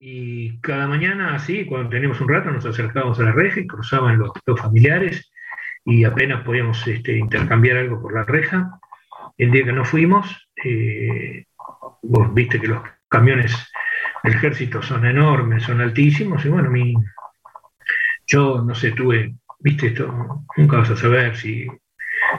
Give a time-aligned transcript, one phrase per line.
[0.00, 4.18] Y cada mañana, así, cuando teníamos un rato, nos acercábamos a la reja y cruzaban
[4.18, 5.32] los, dos familiares
[5.84, 8.78] y apenas podíamos este, intercambiar algo por la reja.
[9.36, 11.46] El día que no fuimos, eh,
[12.02, 13.72] vos viste que los camiones
[14.22, 16.94] del ejército son enormes, son altísimos, y bueno, mi,
[18.26, 21.66] yo no sé, tuve, viste esto, nunca vas a saber si,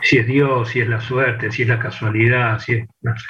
[0.02, 3.26] si es Dios, si es la suerte, si es la casualidad, si es, no sé.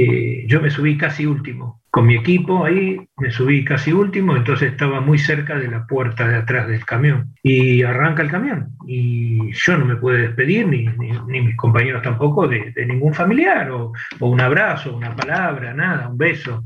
[0.00, 4.70] Eh, yo me subí casi último, con mi equipo ahí me subí casi último, entonces
[4.70, 7.34] estaba muy cerca de la puerta de atrás del camión.
[7.42, 8.76] Y arranca el camión.
[8.86, 13.92] Y yo no me pude despedir, ni, ni, mis compañeros tampoco, de, ningún familiar, o,
[14.20, 16.64] o, un abrazo, una palabra, nada, un beso.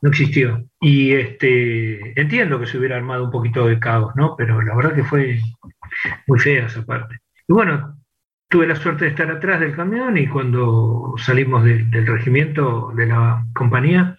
[0.00, 0.64] No existió.
[0.80, 4.34] Y este, entiendo que se hubiera armado un poquito de caos, ¿no?
[4.36, 5.38] Pero la verdad que fue
[6.26, 7.18] muy fea esa parte.
[7.46, 8.01] Y bueno,
[8.52, 13.46] tuve la suerte de estar atrás del camión y cuando salimos del regimiento de la
[13.54, 14.18] compañía,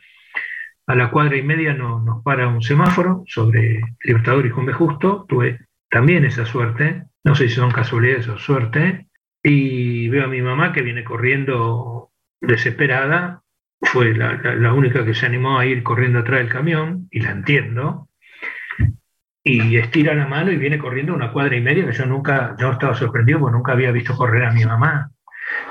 [0.87, 5.27] a la cuadra y media nos para un semáforo sobre Libertador y Juan Justo.
[5.29, 9.07] Tuve también esa suerte, no sé si son casualidades o suerte,
[9.43, 12.09] y veo a mi mamá que viene corriendo
[12.41, 13.43] desesperada.
[13.81, 18.09] Fue la, única que se animó a ir corriendo atrás del camión, y la entiendo.
[19.43, 22.71] Y estira la mano y viene corriendo una cuadra y media, que yo nunca, yo
[22.71, 25.11] estaba sorprendido porque nunca había visto correr a mi mamá.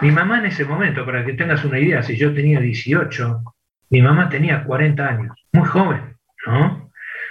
[0.01, 3.43] Mi mamá en ese momento, para que tengas una idea, si yo tenía 18,
[3.91, 6.91] mi mamá tenía 40 años, muy joven, ¿no?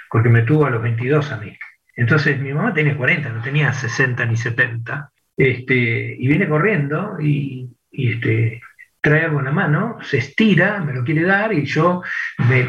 [0.09, 1.56] Porque me tuvo a los 22 a mí.
[1.95, 5.11] Entonces mi mamá tenía 40, no tenía 60 ni 70.
[5.38, 8.61] Este, y viene corriendo y, este,
[9.00, 12.03] trae algo en la mano, se estira, me lo quiere dar y yo
[12.50, 12.67] me,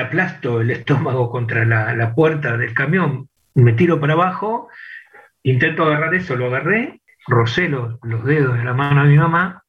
[0.00, 4.68] aplasto el estómago contra la, puerta del camión, me tiro para abajo,
[5.42, 9.64] intento agarrar eso, lo agarré, rocé los, los dedos de la mano de mi mamá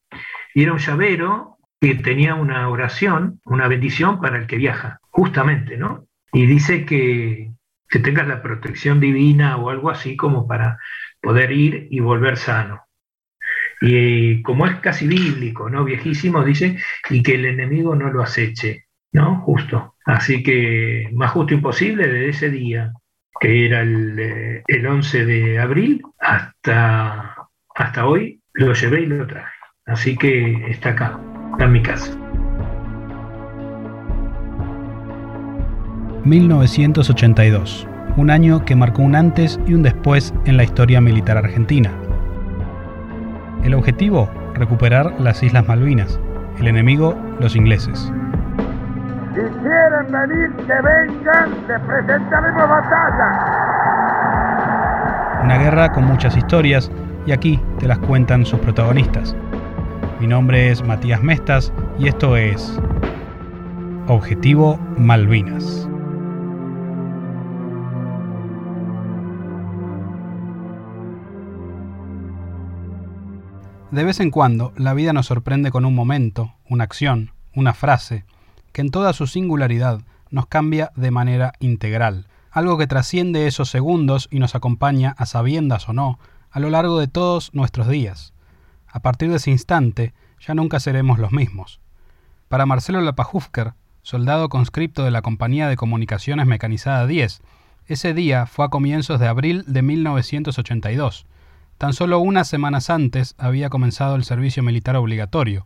[0.53, 5.77] y era un llavero que tenía una oración, una bendición para el que viaja, justamente,
[5.77, 6.07] ¿no?
[6.31, 7.51] Y dice que,
[7.89, 10.79] que tengas la protección divina o algo así como para
[11.21, 12.81] poder ir y volver sano.
[13.81, 15.83] Y como es casi bíblico, ¿no?
[15.83, 16.77] Viejísimo, dice,
[17.09, 18.84] y que el enemigo no lo aceche,
[19.15, 19.41] ¿no?
[19.41, 19.95] Justo.
[20.05, 22.91] Así que más justo imposible desde ese día,
[23.39, 29.55] que era el, el 11 de abril, hasta, hasta hoy, lo llevé y lo traje.
[29.85, 31.19] Así que está acá
[31.59, 32.11] en mi casa.
[36.25, 37.87] 1982,
[38.17, 41.91] un año que marcó un antes y un después en la historia militar argentina.
[43.63, 46.19] El objetivo, recuperar las Islas Malvinas.
[46.59, 48.11] El enemigo, los ingleses.
[50.05, 53.29] Si quieren venir, que vengan, les presentaremos batalla.
[55.43, 56.91] Una guerra con muchas historias
[57.25, 59.35] y aquí te las cuentan sus protagonistas.
[60.19, 62.79] Mi nombre es Matías Mestas y esto es
[64.07, 65.89] Objetivo Malvinas.
[73.91, 78.25] De vez en cuando, la vida nos sorprende con un momento, una acción, una frase,
[78.75, 84.28] que en toda su singularidad nos cambia de manera integral, algo que trasciende esos segundos
[84.31, 86.19] y nos acompaña a sabiendas o no
[86.52, 88.34] a lo largo de todos nuestros días.
[88.86, 90.13] A partir de ese instante,
[90.46, 91.80] ya nunca seremos los mismos.
[92.50, 97.42] Para Marcelo Lapajufker, soldado conscripto de la Compañía de Comunicaciones Mecanizada 10,
[97.88, 101.25] ese día fue a comienzos de abril de 1982.
[101.78, 105.66] Tan solo unas semanas antes había comenzado el servicio militar obligatorio.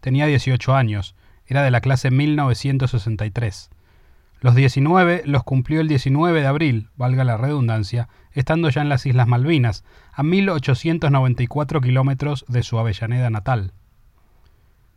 [0.00, 1.14] Tenía 18 años,
[1.46, 3.70] era de la clase 1963.
[4.40, 9.06] Los 19 los cumplió el 19 de abril, valga la redundancia, estando ya en las
[9.06, 13.72] Islas Malvinas, a 1894 kilómetros de su Avellaneda natal.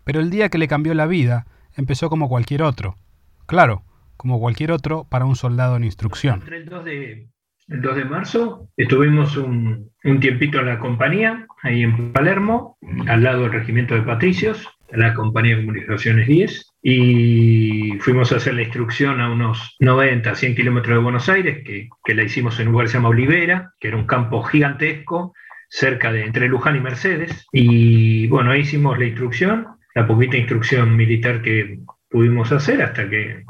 [0.03, 1.45] Pero el día que le cambió la vida
[1.75, 2.97] empezó como cualquier otro.
[3.45, 3.83] Claro,
[4.17, 6.43] como cualquier otro para un soldado en instrucción.
[6.51, 7.27] El 2 de,
[7.67, 12.77] el 2 de marzo estuvimos un, tiempito en la compañía, ahí en Palermo,
[13.07, 18.53] al lado del regimiento de Patricios, la compañía de comunicaciones 10, y fuimos a hacer
[18.53, 22.67] la instrucción a unos 90, 100 kilómetros de Buenos Aires, que, que, la hicimos en
[22.67, 25.33] un lugar que se llama Olivera, que era un campo gigantesco,
[25.67, 30.95] cerca de entre Luján y Mercedes, y bueno, ahí hicimos la instrucción, la poquita instrucción
[30.95, 31.79] militar que
[32.09, 33.43] pudimos hacer, hasta que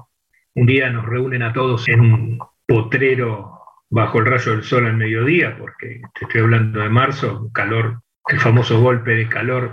[0.55, 3.54] un día nos reúnen a todos en un potrero
[3.89, 8.39] bajo el rayo del sol al mediodía, porque te estoy hablando de marzo, calor, el
[8.39, 9.71] famoso golpe de calor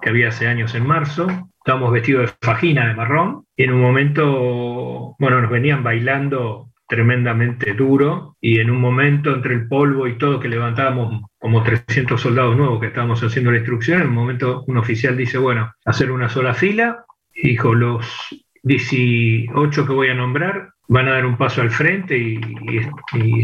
[0.00, 1.26] que había hace años en marzo,
[1.58, 7.74] estábamos vestidos de fajina de marrón y en un momento, bueno, nos venían bailando tremendamente
[7.74, 12.56] duro y en un momento entre el polvo y todo que levantábamos como 300 soldados
[12.56, 16.28] nuevos que estábamos haciendo la instrucción, en un momento un oficial dice, bueno, hacer una
[16.28, 21.70] sola fila, dijo, los, 18 que voy a nombrar van a dar un paso al
[21.70, 22.40] frente y,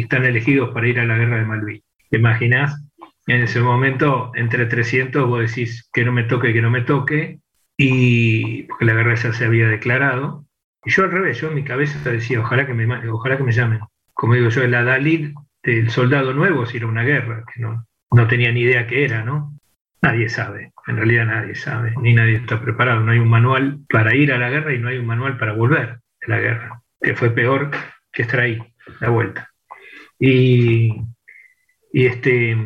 [0.00, 1.84] están elegidos para ir a la guerra de Malvinas.
[2.10, 2.82] ¿Te imaginas?
[3.28, 7.40] En ese momento, entre 300, vos decís que no me toque, que no me toque,
[7.76, 10.44] y porque la guerra ya se había declarado.
[10.84, 13.52] Y yo al revés, yo en mi cabeza decía, ojalá que me, ojalá que me
[13.52, 13.80] llamen.
[14.12, 18.26] Como digo yo, la Dalí del soldado nuevo si era una guerra, que no, no
[18.26, 19.55] tenía ni idea qué era, ¿no?
[20.02, 23.00] Nadie sabe, en realidad nadie sabe, ni nadie está preparado.
[23.00, 25.52] No hay un manual para ir a la guerra y no hay un manual para
[25.52, 27.70] volver de la guerra, que fue peor
[28.12, 28.62] que estar ahí,
[29.00, 29.50] la vuelta.
[30.18, 30.94] Y,
[31.92, 32.56] este,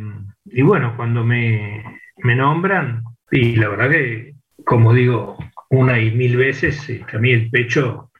[0.44, 4.34] y bueno, cuando me, me nombran, y la verdad que,
[4.64, 5.38] como digo,
[5.70, 8.10] una y mil veces, este, a mí el pecho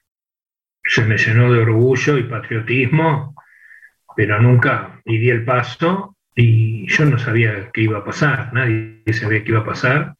[0.82, 3.34] se me llenó de orgullo y patriotismo,
[4.16, 9.42] pero nunca di el paso y yo no sabía qué iba a pasar, nadie sabía
[9.42, 10.14] qué iba a pasar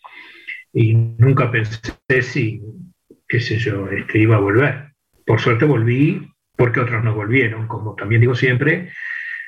[0.72, 2.60] y nunca pensé si,
[3.28, 4.92] qué sé yo, este, iba a volver.
[5.26, 8.90] Por suerte volví porque otros no volvieron, como también digo siempre,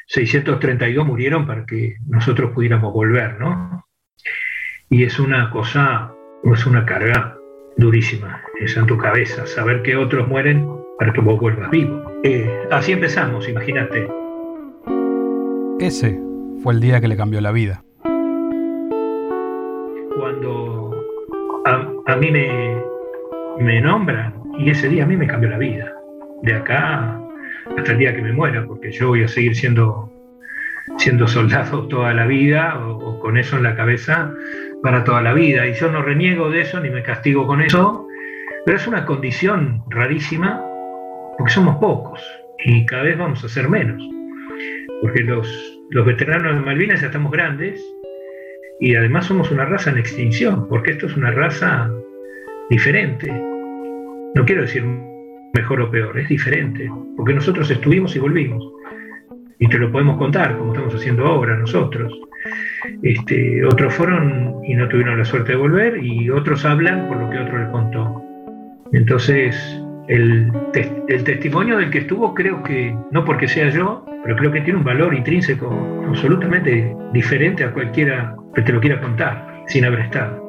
[0.07, 3.87] 632 murieron para que nosotros pudiéramos volver, ¿no?
[4.89, 6.13] Y es una cosa,
[6.45, 7.37] es una carga
[7.77, 10.67] durísima, es en tu cabeza, saber que otros mueren
[10.99, 12.11] para que vos vuelvas vivo.
[12.23, 14.09] Eh, así empezamos, imagínate.
[15.81, 16.32] Ese
[16.63, 17.83] fue el día que le cambió la vida.
[20.17, 20.91] Cuando
[22.07, 22.77] a, mí me,
[23.59, 25.93] me nombran, y ese día a mí me cambió la vida.
[26.43, 27.19] De acá
[27.77, 30.11] hasta el día que me muera, porque yo voy a seguir siendo,
[30.99, 34.33] siendo soldado toda la vida o, con eso en la cabeza
[34.83, 35.67] para toda la vida.
[35.67, 38.07] Y yo no reniego de eso ni me castigo con eso,
[38.65, 40.63] pero es una condición rarísima
[41.39, 42.21] porque somos pocos
[42.65, 44.03] y cada vez vamos a ser menos.
[45.01, 45.49] Porque los,
[45.93, 47.79] los veteranos de Malvinas ya estamos grandes
[48.81, 51.91] y además somos una raza en extinción, porque esto es una raza
[52.71, 53.31] diferente.
[54.35, 54.85] No quiero decir
[55.55, 58.67] mejor o peor, es diferente, porque nosotros estuvimos y volvimos.
[59.59, 62.11] Y te lo podemos contar, como estamos haciendo ahora nosotros.
[63.03, 67.29] Este, otros fueron y no tuvieron la suerte de volver, y otros hablan por lo
[67.29, 68.23] que otro le contó.
[68.93, 70.53] Entonces, el,
[71.09, 74.79] el testimonio del que estuvo creo que, no porque sea yo, pero creo que tiene
[74.79, 75.71] un valor intrínseco
[76.09, 80.43] absolutamente diferente a cualquiera que te lo quiera contar sin haber estado.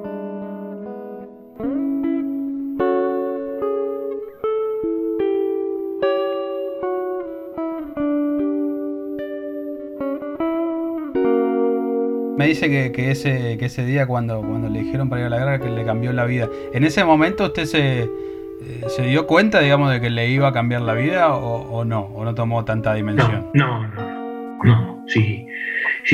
[12.38, 15.38] Me dice que, ese, que ese día cuando, cuando le dijeron para ir a la
[15.38, 16.50] guerra que le cambió la vida.
[16.74, 18.10] En ese momento usted se,
[18.88, 22.02] ¿Se dio cuenta, digamos, de que le iba a cambiar la vida o, no?
[22.02, 23.50] ¿O no tomó tanta dimensión?
[23.54, 25.06] No, no, no.
[25.08, 25.46] Si,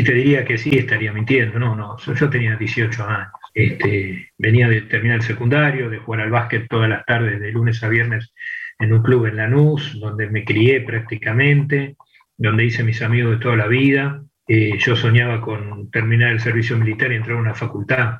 [0.04, 1.60] te diría que sí, estaría mintiendo.
[1.60, 1.98] No, no.
[1.98, 3.28] Yo tenía 18 años.
[3.54, 7.84] Este, venía de terminar el secundario, de jugar al básquet todas las tardes, de lunes
[7.84, 8.34] a viernes,
[8.80, 11.98] en un club en Lanús, donde me crié prácticamente,
[12.38, 14.24] donde hice mis amigos de toda la vida.
[14.48, 18.20] Eh, yo soñaba con terminar el servicio militar y entrar a una facultad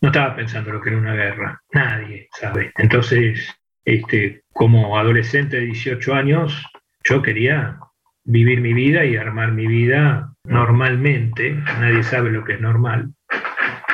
[0.00, 2.72] no estaba pensando lo que era una guerra, nadie sabe.
[2.76, 3.54] Entonces,
[3.84, 6.64] este, como adolescente de 18 años,
[7.04, 7.78] yo quería
[8.24, 11.52] vivir mi vida y armar mi vida normalmente.
[11.80, 13.12] Nadie sabe lo que es normal.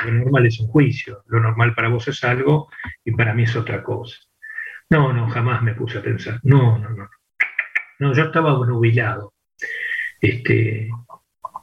[0.05, 2.69] Lo normal es un juicio, lo normal para vos es algo
[3.03, 4.17] y para mí es otra cosa.
[4.89, 6.39] No, no, jamás me puse a pensar.
[6.43, 7.09] No, no, no.
[7.99, 9.33] No, yo estaba nubilado.
[10.21, 10.89] Este,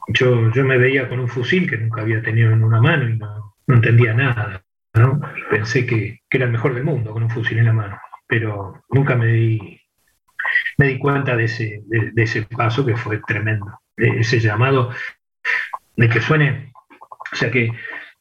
[0.07, 3.17] yo, yo me veía con un fusil que nunca había tenido en una mano y
[3.17, 5.19] no, no entendía nada, ¿no?
[5.49, 9.15] Pensé que, era el mejor del mundo con un fusil en la mano, pero nunca
[9.15, 9.79] me di,
[10.77, 14.91] me di cuenta de ese, de, ese paso que fue tremendo, de ese llamado
[15.95, 16.73] de que suene,
[17.31, 17.71] o sea que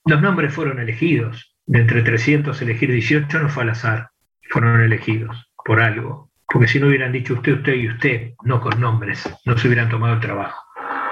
[0.04, 4.10] los nombres fueron elegidos, de entre 300 elegir 18 no fue al azar,
[4.50, 8.78] fueron elegidos por algo, porque si no hubieran dicho usted, usted y usted, no con
[8.78, 10.62] nombres, no se hubieran tomado el trabajo.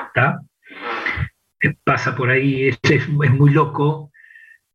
[0.09, 0.41] ¿Está?
[1.85, 4.10] Pasa por ahí, es, es muy loco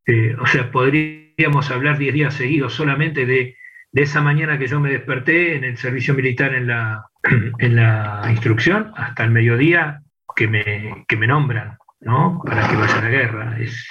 [0.06, 3.58] eh, o sea, podríamos hablar 10 días seguidos solamente de,
[3.94, 7.06] esa mañana que yo me desperté en el servicio militar en la,
[7.60, 10.02] en la instrucción hasta el mediodía
[10.36, 12.42] que me, me nombran, ¿no?
[12.46, 13.58] Para que vaya a la guerra.
[13.58, 13.88] Es,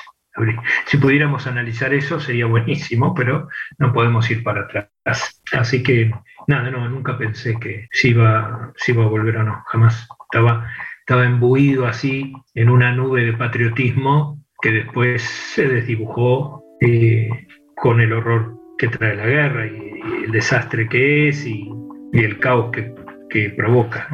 [0.86, 5.40] si pudiéramos analizar eso sería buenísimo, pero no podemos ir para atrás.
[5.52, 6.12] Así que
[6.48, 10.06] nada, no, nunca pensé que si iba, si iba a volver o no, jamás.
[10.30, 10.68] Estaba,
[11.00, 17.28] estaba embuido así en una nube de patriotismo que después se desdibujó eh,
[17.76, 21.70] con el horror que trae la guerra y, el desastre que es y,
[22.14, 22.94] el caos que,
[23.28, 24.08] que provoca.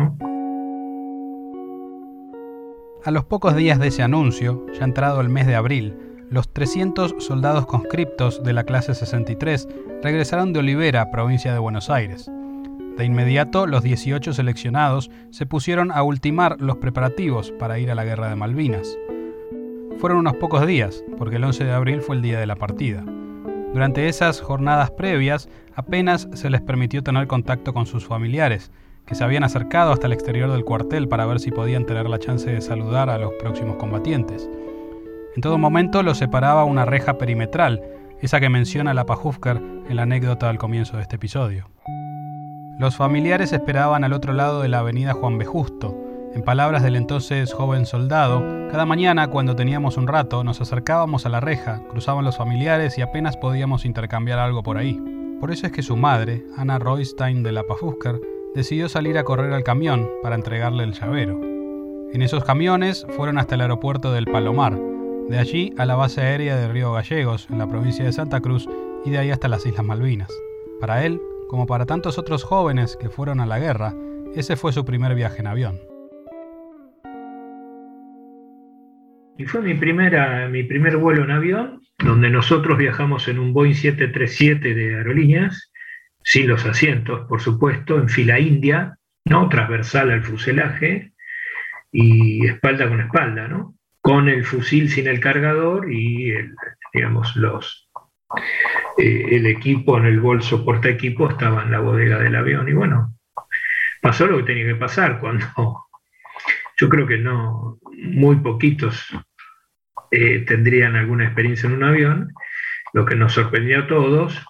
[3.04, 5.96] A los pocos días de ese anuncio, ya entrado el mes de abril,
[6.30, 9.68] los 300 soldados conscriptos de la clase 63
[10.02, 12.28] regresaron de Olivera, provincia de Buenos Aires.
[12.96, 18.04] De inmediato, los 18 seleccionados se pusieron a ultimar los preparativos para ir a la
[18.04, 18.98] Guerra de Malvinas.
[20.00, 23.04] Fueron unos pocos días, porque el 11 de abril fue el día de la partida.
[23.74, 28.72] Durante esas jornadas previas, apenas se les permitió tener contacto con sus familiares,
[29.04, 32.18] que se habían acercado hasta el exterior del cuartel para ver si podían tener la
[32.18, 34.48] chance de saludar a los próximos combatientes.
[35.36, 37.82] En todo momento los separaba una reja perimetral,
[38.22, 41.68] esa que menciona la Pajufkar en la anécdota al comienzo de este episodio.
[42.78, 45.44] Los familiares esperaban al otro lado de la avenida Juan B.
[45.44, 46.09] Justo.
[46.32, 51.28] En palabras del entonces joven soldado, cada mañana cuando teníamos un rato nos acercábamos a
[51.28, 54.96] la reja, cruzaban los familiares y apenas podíamos intercambiar algo por ahí.
[55.40, 58.20] Por eso es que su madre, Ana Roystein de la Pafusker,
[58.54, 61.40] decidió salir a correr al camión para entregarle el llavero.
[62.12, 64.78] En esos camiones fueron hasta el aeropuerto del Palomar,
[65.28, 68.68] de allí a la base aérea de Río Gallegos, en la provincia de Santa Cruz,
[69.04, 70.30] y de ahí hasta las Islas Malvinas.
[70.80, 73.96] Para él, como para tantos otros jóvenes que fueron a la guerra,
[74.36, 75.80] ese fue su primer viaje en avión.
[79.40, 83.72] Y fue mi, primera, mi primer vuelo en avión, donde nosotros viajamos en un Boeing
[83.72, 85.72] 737 de aerolíneas,
[86.22, 89.48] sin los asientos, por supuesto, en fila india, ¿no?
[89.48, 91.14] transversal al fuselaje
[91.90, 93.76] y espalda con espalda, ¿no?
[94.02, 96.34] con el fusil sin el cargador y
[96.92, 97.88] digamos, los,
[98.98, 102.68] eh, el equipo en el bolso porta equipo estaba en la bodega del avión.
[102.68, 103.16] Y bueno,
[104.02, 105.46] pasó lo que tenía que pasar cuando
[106.76, 109.10] yo creo que no, muy poquitos
[110.10, 112.34] eh, tendrían alguna experiencia en un avión.
[112.92, 114.44] Lo que nos sorprendió a todos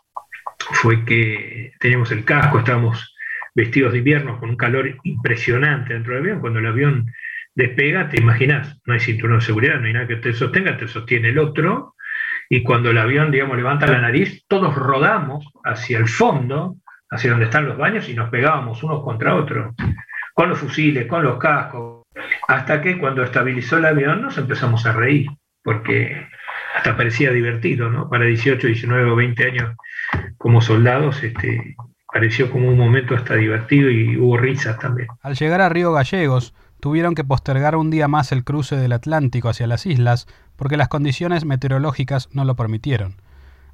[0.59, 3.15] fue que teníamos el casco, estábamos
[3.55, 6.41] vestidos de invierno con un calor impresionante dentro del avión.
[6.41, 7.13] Cuando el avión
[7.55, 10.89] despega, te imaginas, no hay cinturón de seguridad, no hay nada que te sostenga, te
[10.89, 11.95] sostiene el otro
[12.53, 16.77] y cuando el avión, digamos, levanta la nariz, todos rodamos hacia el fondo,
[17.09, 19.73] hacia donde están los baños, y nos pegábamos unos contra otros,
[20.35, 22.03] con los fusiles, con los cascos,
[22.49, 25.29] hasta que cuando estabilizó el avión nos empezamos a reír,
[25.63, 26.27] porque
[26.77, 28.09] hasta parecía divertido, ¿no?
[28.09, 29.77] Para 18, 19 o 20 años
[30.39, 31.77] como soldados, este,
[32.13, 35.09] pareció como un momento hasta divertido y hubo risas también.
[35.23, 39.49] Al llegar a Río Gallegos, tuvieron que postergar un día más el cruce del Atlántico
[39.49, 40.27] hacia las islas
[40.57, 43.17] porque las condiciones meteorológicas no lo permitieron.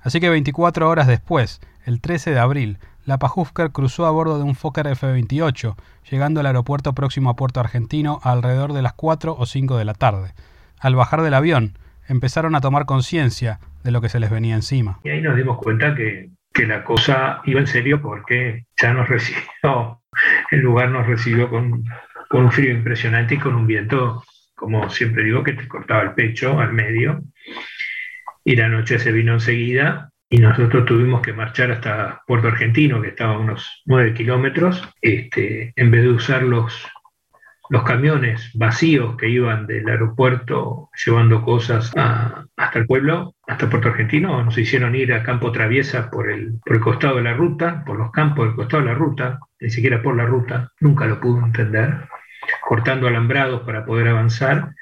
[0.01, 4.45] Así que 24 horas después, el 13 de abril, la Pajufker cruzó a bordo de
[4.45, 5.77] un Fokker F-28,
[6.11, 9.95] llegando al aeropuerto próximo a Puerto Argentino alrededor de las 4 o 5 de la
[9.95, 10.35] tarde.
[10.81, 11.79] Al bajar del avión,
[12.09, 15.01] empezaron a tomar conciencia de lo que se les venía encima.
[15.05, 19.09] Y ahí nos dimos cuenta que, que la cosa iba en serio porque ya nos
[19.09, 20.03] recibió,
[20.51, 21.85] el lugar nos recibió con
[22.29, 26.15] con un frío impresionante y con un viento, como siempre digo, que te cortaba el
[26.15, 27.23] pecho al medio.
[28.45, 33.09] Y la noche se vino enseguida y nosotros tuvimos que marchar hasta Puerto Argentino, que
[33.09, 36.87] estaba a unos 9 kilómetros, este, en vez de usar los,
[37.69, 44.43] los camiones vacíos que iban del aeropuerto llevando cosas hasta el pueblo, hasta Puerto Argentino,
[44.45, 47.99] nos hicieron ir a Campo Traviesa por el, por el costado de la ruta, por
[47.99, 51.45] los campos del costado de la ruta, ni siquiera por la ruta, nunca lo pudo
[51.45, 52.09] entender
[52.63, 54.75] cortando alambrados para poder avanzar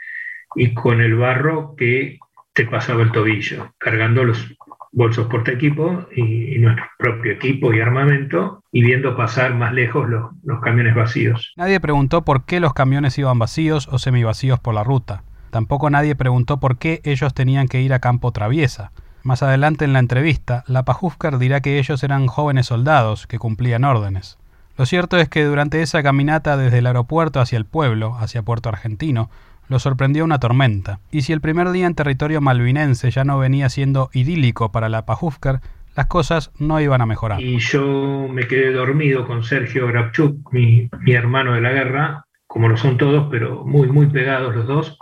[0.55, 2.19] y con el barro que
[2.53, 4.57] te pasaba el tobillo, cargando los
[4.95, 10.61] bolsos porta equipo y, nuestro propio equipo y armamento y viendo pasar más lejos los,
[10.61, 11.53] camiones vacíos.
[11.57, 15.25] Nadie preguntó por qué los camiones iban vacíos o semivacíos por la ruta.
[15.51, 18.93] Tampoco nadie preguntó por qué ellos tenían que ir a campo traviesa.
[19.23, 23.85] Más adelante en la entrevista, la Pajufkar dirá que ellos eran jóvenes soldados que cumplían
[23.85, 24.39] órdenes.
[24.77, 28.69] Lo cierto es que durante esa caminata desde el aeropuerto hacia el pueblo, hacia Puerto
[28.69, 29.31] Argentino,
[29.69, 33.69] lo sorprendió una tormenta, y si el primer día en territorio malvinense ya no venía
[33.69, 35.61] siendo idílico para la Pajufkar,
[35.97, 37.41] las cosas no iban a mejorar.
[37.41, 42.69] Y yo me quedé dormido con Sergio Grabchuk, mi, mi hermano de la guerra, como
[42.69, 44.99] lo son todos, pero muy, muy pegados los dos,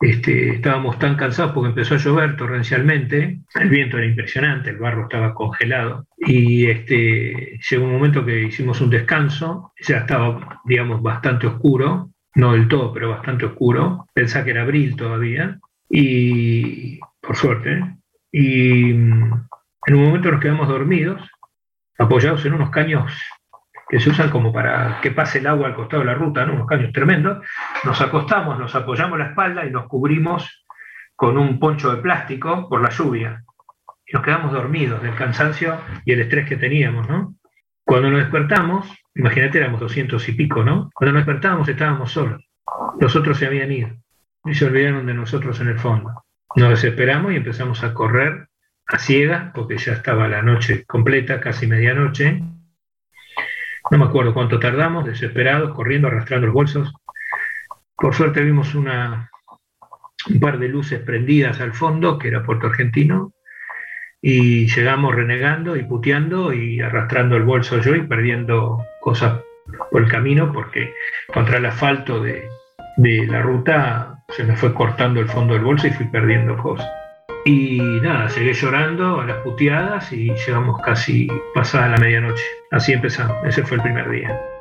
[0.00, 5.04] este, estábamos tan cansados porque empezó a llover torrencialmente, el viento era impresionante, el barro
[5.04, 6.06] estaba congelado.
[6.18, 12.52] Y este, llegó un momento que hicimos un descanso, ya estaba, digamos, bastante oscuro, no
[12.52, 17.96] del todo, pero bastante oscuro, pensá que era abril todavía y, por suerte,
[18.32, 19.46] y mm,
[19.86, 21.22] en un momento nos quedamos dormidos,
[21.98, 23.12] apoyados en unos caños
[23.88, 26.54] que se usan como para que pase el agua al costado de la ruta, ¿no?
[26.54, 27.46] unos caños tremendos,
[27.84, 30.64] nos acostamos, nos apoyamos la espalda y nos cubrimos
[31.14, 33.44] con un poncho de plástico por la lluvia.
[34.06, 37.36] Y nos quedamos dormidos del cansancio y el estrés que teníamos, ¿no?
[37.84, 40.90] Cuando nos despertamos, imagínate, éramos doscientos y pico, ¿no?
[40.94, 42.44] Cuando nos despertábamos estábamos solos.
[43.00, 43.90] Los otros se habían ido
[44.44, 46.24] y se olvidaron de nosotros en el fondo.
[46.56, 48.48] nos desesperamos y empezamos a correr
[48.86, 52.42] a ciegas, porque ya estaba la noche completa, casi medianoche.
[53.90, 56.92] No me acuerdo cuánto tardamos, desesperados, corriendo, arrastrando los bolsos.
[57.96, 59.30] Por suerte vimos una,
[60.28, 63.32] un par de luces prendidas al fondo, que era Puerto Argentino,
[64.26, 69.42] y llegamos renegando y puteando y arrastrando el bolso yo y perdiendo cosas
[69.90, 70.94] por el camino, porque
[71.30, 72.48] contra el asfalto de,
[72.96, 76.88] de la ruta se me fue cortando el fondo del bolso y fui perdiendo cosas.
[77.44, 82.44] Y nada, seguí llorando a las puteadas y llegamos casi pasada la medianoche.
[82.70, 84.53] Así empezamos, ese fue el primer día.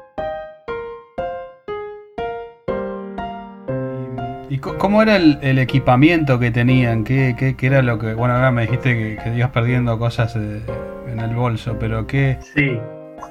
[4.78, 7.04] Cómo era el, equipamiento que tenían?
[7.04, 8.14] ¿Qué, ¿Qué, qué, era lo que.?
[8.14, 10.62] Bueno, ahora me dijiste que, ibas perdiendo cosas eh,
[11.08, 12.38] en el bolso, pero ¿qué.?
[12.56, 12.80] Sí,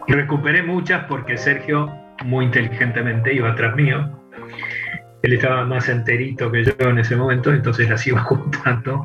[0.08, 1.90] recuperé muchas porque Sergio,
[2.24, 4.22] muy inteligentemente, iba atrás mío
[5.22, 9.04] él estaba más enterito que yo en ese momento, entonces las iba juntando,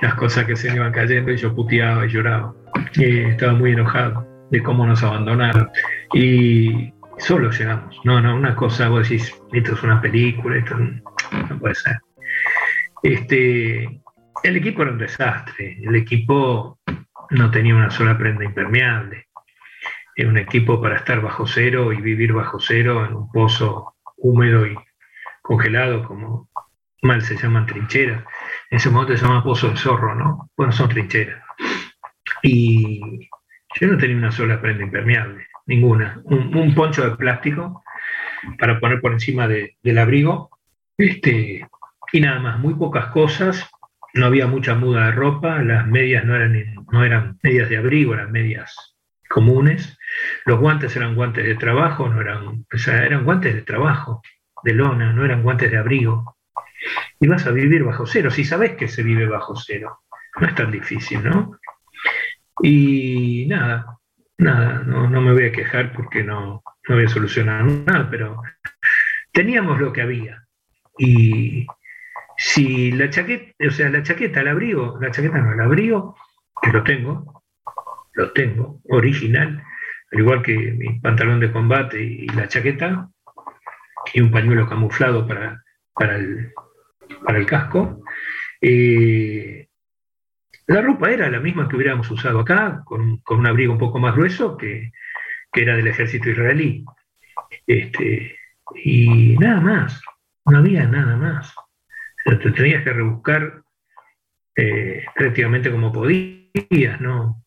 [0.00, 2.54] las cosas que se me iban cayendo y yo puteaba y lloraba.
[2.94, 5.70] Y estaba muy enojado de cómo nos abandonaron.
[6.14, 8.00] Y solo llegamos.
[8.04, 12.00] No, no, una cosa, vos decís, esto es una película, esto no puede ser.
[13.02, 14.02] Este,
[14.42, 16.78] el equipo era un desastre, el equipo
[17.30, 19.28] no tenía una sola prenda impermeable.
[20.14, 24.66] Era un equipo para estar bajo cero y vivir bajo cero en un pozo húmedo
[24.66, 24.76] y
[25.40, 26.50] congelado, como
[27.02, 28.22] mal se llaman trincheras.
[28.70, 30.50] En ese momento se llama pozo de zorro, ¿no?
[30.56, 31.42] Bueno, son trincheras.
[32.42, 33.28] Y
[33.80, 36.20] yo no tenía una sola prenda impermeable, ninguna.
[36.24, 37.82] Un, poncho de plástico
[38.58, 40.50] para poner por encima del abrigo.
[40.96, 41.66] Este,
[42.12, 43.68] y nada más, muy pocas cosas.
[44.14, 48.12] No había mucha muda de ropa, las medias no eran, no eran medias de abrigo,
[48.12, 48.94] eran medias
[49.28, 49.98] comunes.
[50.44, 54.22] Los guantes eran guantes de trabajo, no eran, o sea, eran guantes de trabajo
[54.62, 56.36] de lona, no eran guantes de abrigo.
[57.18, 60.00] Y vas a vivir bajo cero, si sabes que se vive bajo cero.
[60.40, 61.58] No es tan difícil, ¿no?
[62.62, 63.98] Y nada,
[64.38, 68.42] nada, no, me voy a quejar porque no, no voy a solucionar nada, pero
[69.32, 70.44] teníamos lo que había.
[70.98, 71.66] Y
[72.36, 76.16] si la chaqueta, o sea, la chaqueta, el abrigo, la chaqueta no, el abrigo,
[76.60, 77.42] que lo tengo,
[78.14, 79.62] lo tengo, original,
[80.12, 83.08] al igual que mi pantalón de combate y la chaqueta,
[84.12, 85.62] y un pañuelo camuflado para,
[85.94, 86.52] para, el,
[87.24, 88.02] para el casco.
[88.60, 89.68] Eh,
[90.72, 94.14] la ropa era la misma que hubiéramos usado acá, con, un abrigo un poco más
[94.14, 94.90] grueso que,
[95.54, 96.82] era del ejército israelí.
[97.66, 98.36] Este,
[98.82, 100.02] y nada más,
[100.46, 101.54] no había nada más.
[102.24, 103.62] te tenías que rebuscar
[104.56, 107.44] eh, prácticamente como podías, ¿no?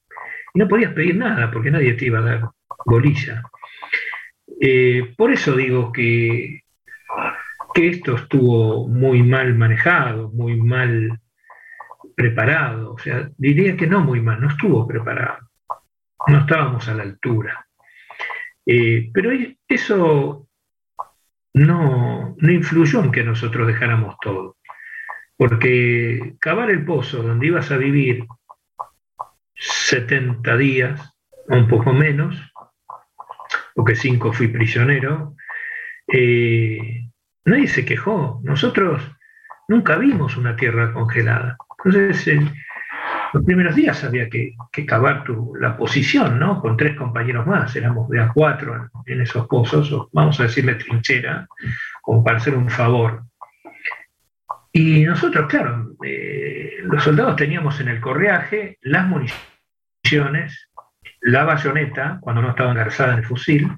[0.54, 2.50] Y no podías pedir nada porque nadie te iba a dar
[2.86, 3.42] bolilla.
[4.62, 6.62] Eh, por eso digo que,
[7.74, 11.20] que esto estuvo muy mal manejado, muy mal
[12.16, 12.94] preparado.
[12.94, 15.50] O sea, diría que no muy mal, no estuvo preparado.
[16.28, 17.68] No estábamos a la altura.
[18.66, 19.32] Eh, pero
[19.68, 20.48] eso
[21.54, 24.58] no, influyó en que nosotros dejáramos todo.
[25.38, 28.26] Porque cavar el pozo donde ibas a vivir
[29.54, 31.14] 70 días,
[31.50, 32.36] o un poco menos,
[33.74, 35.36] porque cinco fui prisionero,
[36.08, 37.10] eh,
[37.46, 38.42] nadie se quejó.
[38.44, 39.04] Nosotros
[39.68, 41.58] nunca vimos una tierra congelada.
[41.86, 42.42] Entonces,
[43.34, 45.24] los primeros días había que, cavar
[45.60, 46.60] la posición, ¿no?
[46.62, 51.48] Con tres compañeros más, éramos de a cuatro en, esos pozos, vamos a decirle trinchera,
[52.02, 53.24] como para hacer un favor.
[54.72, 60.70] Y nosotros, claro, eh, los soldados teníamos en el correaje las municiones
[61.22, 63.72] la bayoneta, cuando no estaba engarzada en el fusil,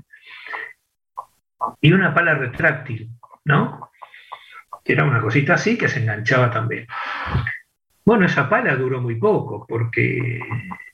[1.82, 3.10] y una pala retráctil,
[3.46, 3.90] ¿no?
[4.84, 6.88] Que era una cosita así que se enganchaba también.
[8.08, 10.40] Bueno, esa pala duró muy poco, porque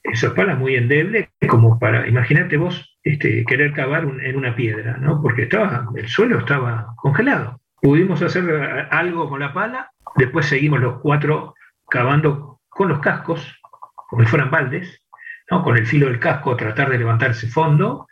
[0.02, 4.98] esa pala es muy endeble, como para, imagínate vos, este, querer cavar en una piedra,
[4.98, 5.22] ¿no?
[5.22, 7.62] Porque estaba, el suelo estaba congelado.
[7.80, 11.54] Pudimos hacer algo con la pala, después seguimos los cuatro
[11.88, 13.62] cavando con los cascos,
[14.10, 15.04] como si fueran baldes,
[15.48, 18.08] con el filo del casco tratar de levantar ese fondo,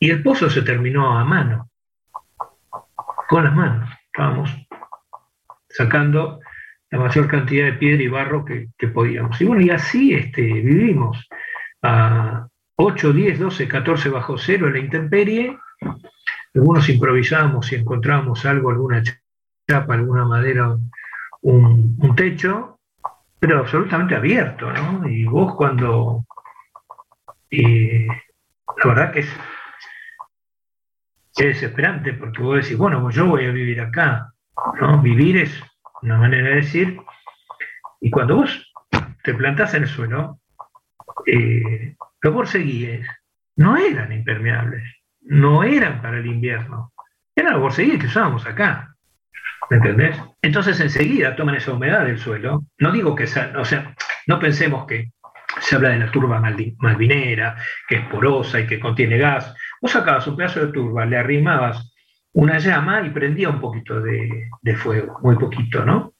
[0.00, 1.68] y el pozo se terminó a mano,
[3.28, 3.90] con las manos.
[4.06, 4.50] Estábamos
[5.68, 6.40] sacando
[6.92, 9.40] la mayor cantidad de piedra y barro que, podíamos.
[9.40, 11.26] Y bueno, y así este, vivimos
[11.80, 15.58] a 8, 10, 12, 14 bajo cero en la intemperie.
[16.54, 19.02] Algunos improvisábamos y encontrábamos algo, alguna
[19.66, 20.76] chapa, alguna madera,
[21.40, 22.78] un, techo,
[23.38, 25.08] pero absolutamente abierto, ¿no?
[25.08, 26.26] Y vos cuando...
[27.50, 29.32] la verdad que es,
[31.36, 34.30] es desesperante porque vos decís, bueno, yo voy a vivir acá,
[34.78, 35.00] ¿no?
[35.00, 35.71] Vivir es
[36.02, 37.00] una manera de decir,
[38.00, 38.72] y cuando vos
[39.22, 40.40] te plantás en el suelo,
[41.26, 43.06] eh, los borseguíes
[43.56, 44.82] no eran impermeables,
[45.22, 46.92] no eran para el invierno,
[47.34, 48.88] eran los borseguíes que usábamos acá.
[49.70, 50.20] ¿Me entendés?
[50.42, 52.64] Entonces enseguida toman esa humedad del suelo.
[52.78, 53.94] No digo que sea, o sea,
[54.26, 55.12] no pensemos que
[55.60, 57.56] se habla de la turba malvinera,
[57.88, 59.54] que es porosa y que contiene gas.
[59.80, 61.91] Vos sacabas un pedazo de turba, le arrimabas
[62.34, 66.14] una llama y prendía un poquito de, fuego, muy poquito, ¿no?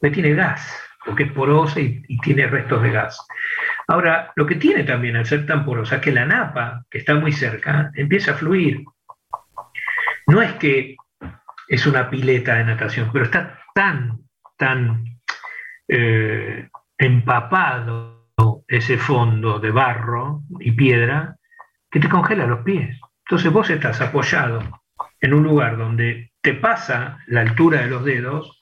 [0.00, 3.26] Porque tiene gas, porque es porosa y, tiene restos de gas.
[3.88, 7.14] Ahora, lo que tiene también al ser tan porosa es que la napa, que está
[7.14, 8.84] muy cerca, empieza a fluir.
[10.26, 10.96] No es que
[11.68, 14.20] es una pileta de natación, pero está tan,
[14.56, 15.04] tan
[15.88, 18.30] eh, empapado
[18.68, 21.36] ese fondo de barro y piedra
[21.90, 22.98] que te congela los pies.
[23.26, 24.81] Entonces vos estás apoyado
[25.22, 28.60] en un lugar donde te pasa la altura de los dedos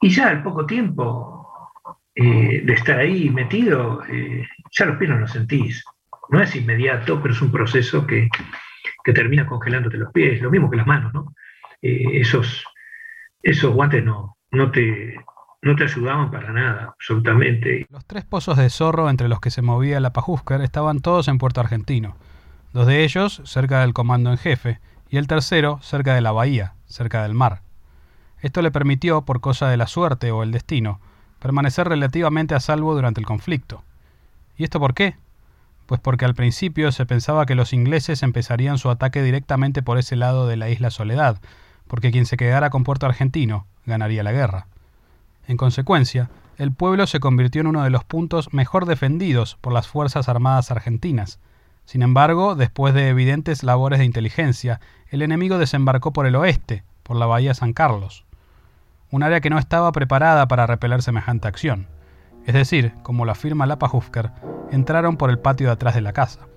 [0.00, 1.72] y ya al poco tiempo
[2.14, 5.84] eh, de estar ahí metido, eh, ya los pies no los sentís.
[6.28, 8.28] No es inmediato, pero es un proceso que,
[9.02, 11.34] que termina congelándote los pies, lo mismo que las manos, ¿no?
[11.80, 12.64] Eh, esos,
[13.42, 15.16] esos guantes no, no, te,
[15.62, 17.86] no te ayudaban para nada, absolutamente.
[17.88, 21.38] Los tres pozos de zorro entre los que se movía la Pajúscar estaban todos en
[21.38, 22.16] Puerto Argentino.
[22.72, 24.80] Dos de ellos cerca del comando en jefe
[25.12, 27.60] y el tercero cerca de la bahía, cerca del mar.
[28.40, 31.00] Esto le permitió, por cosa de la suerte o el destino,
[31.38, 33.84] permanecer relativamente a salvo durante el conflicto.
[34.56, 35.16] ¿Y esto por qué?
[35.84, 40.16] Pues porque al principio se pensaba que los ingleses empezarían su ataque directamente por ese
[40.16, 41.42] lado de la isla Soledad,
[41.88, 44.66] porque quien se quedara con Puerto Argentino ganaría la guerra.
[45.46, 49.88] En consecuencia, el pueblo se convirtió en uno de los puntos mejor defendidos por las
[49.88, 51.38] Fuerzas Armadas argentinas.
[51.84, 54.80] Sin embargo, después de evidentes labores de inteligencia,
[55.12, 58.24] el enemigo desembarcó por el oeste, por la bahía San Carlos,
[59.10, 61.86] un área que no estaba preparada para repeler semejante acción.
[62.46, 64.30] Es decir, como lo afirma Lapa Hufker,
[64.70, 66.48] entraron por el patio de atrás de la casa.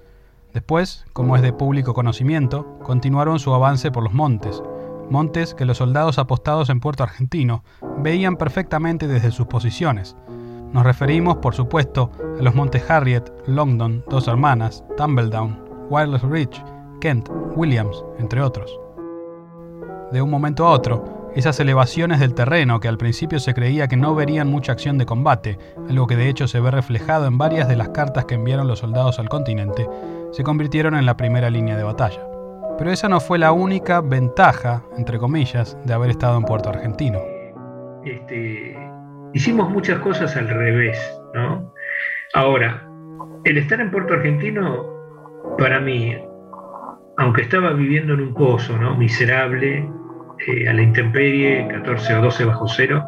[0.54, 4.64] Después, como es de público conocimiento, continuaron su avance por los montes,
[5.10, 7.66] montes que los soldados apostados en Puerto Argentino
[7.98, 10.16] veían perfectamente desde sus posiciones.
[10.72, 16.64] Nos referimos, por supuesto, a los montes Harriet, Longdon, Dos Hermanas, Tumbledown, Wireless Ridge,
[17.06, 18.80] Kent, Williams, entre otros.
[20.12, 23.96] De un momento a otro, esas elevaciones del terreno que al principio se creía que
[23.96, 27.68] no verían mucha acción de combate, algo que de hecho se ve reflejado en varias
[27.68, 29.88] de las cartas que enviaron los soldados al continente,
[30.32, 32.28] se convirtieron en la primera línea de batalla.
[32.80, 37.20] Pero esa no fue la única ventaja, entre comillas, de haber estado en Puerto Argentino.
[38.04, 38.76] Este,
[39.32, 40.98] hicimos muchas cosas al revés,
[41.36, 41.72] ¿no?
[42.34, 42.90] Ahora,
[43.44, 44.88] el estar en Puerto Argentino,
[45.60, 46.16] para mí,
[47.18, 48.96] aunque estaba viviendo en un pozo, ¿no?
[48.96, 49.90] Miserable,
[50.48, 53.04] eh, a la intemperie, 14 o 12 bajo cero,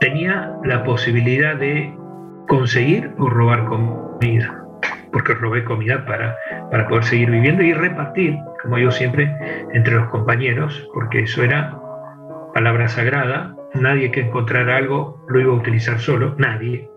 [0.00, 1.94] tenía la posibilidad de
[2.46, 4.64] conseguir o robar comida
[5.14, 6.36] porque robé comida para,
[6.72, 9.32] para poder seguir viviendo y repartir, como yo siempre,
[9.72, 11.78] entre los compañeros, porque eso era
[12.52, 16.90] palabra sagrada, nadie que encontrara algo lo iba a utilizar solo, nadie.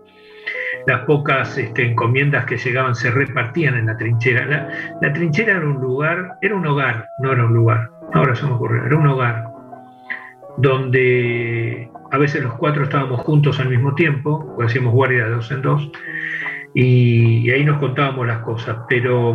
[0.86, 4.68] Las pocas este, encomiendas que llegaban se repartían en la trinchera.
[5.00, 8.52] La, trinchera era un lugar, era un hogar, no era un lugar, ahora se me
[8.52, 9.48] ocurrió, era un hogar
[10.56, 15.50] donde a veces los cuatro estábamos juntos al mismo tiempo, o hacíamos guardia de dos
[15.50, 15.90] en dos,
[16.74, 18.76] y, ahí nos contábamos las cosas.
[18.88, 19.34] Pero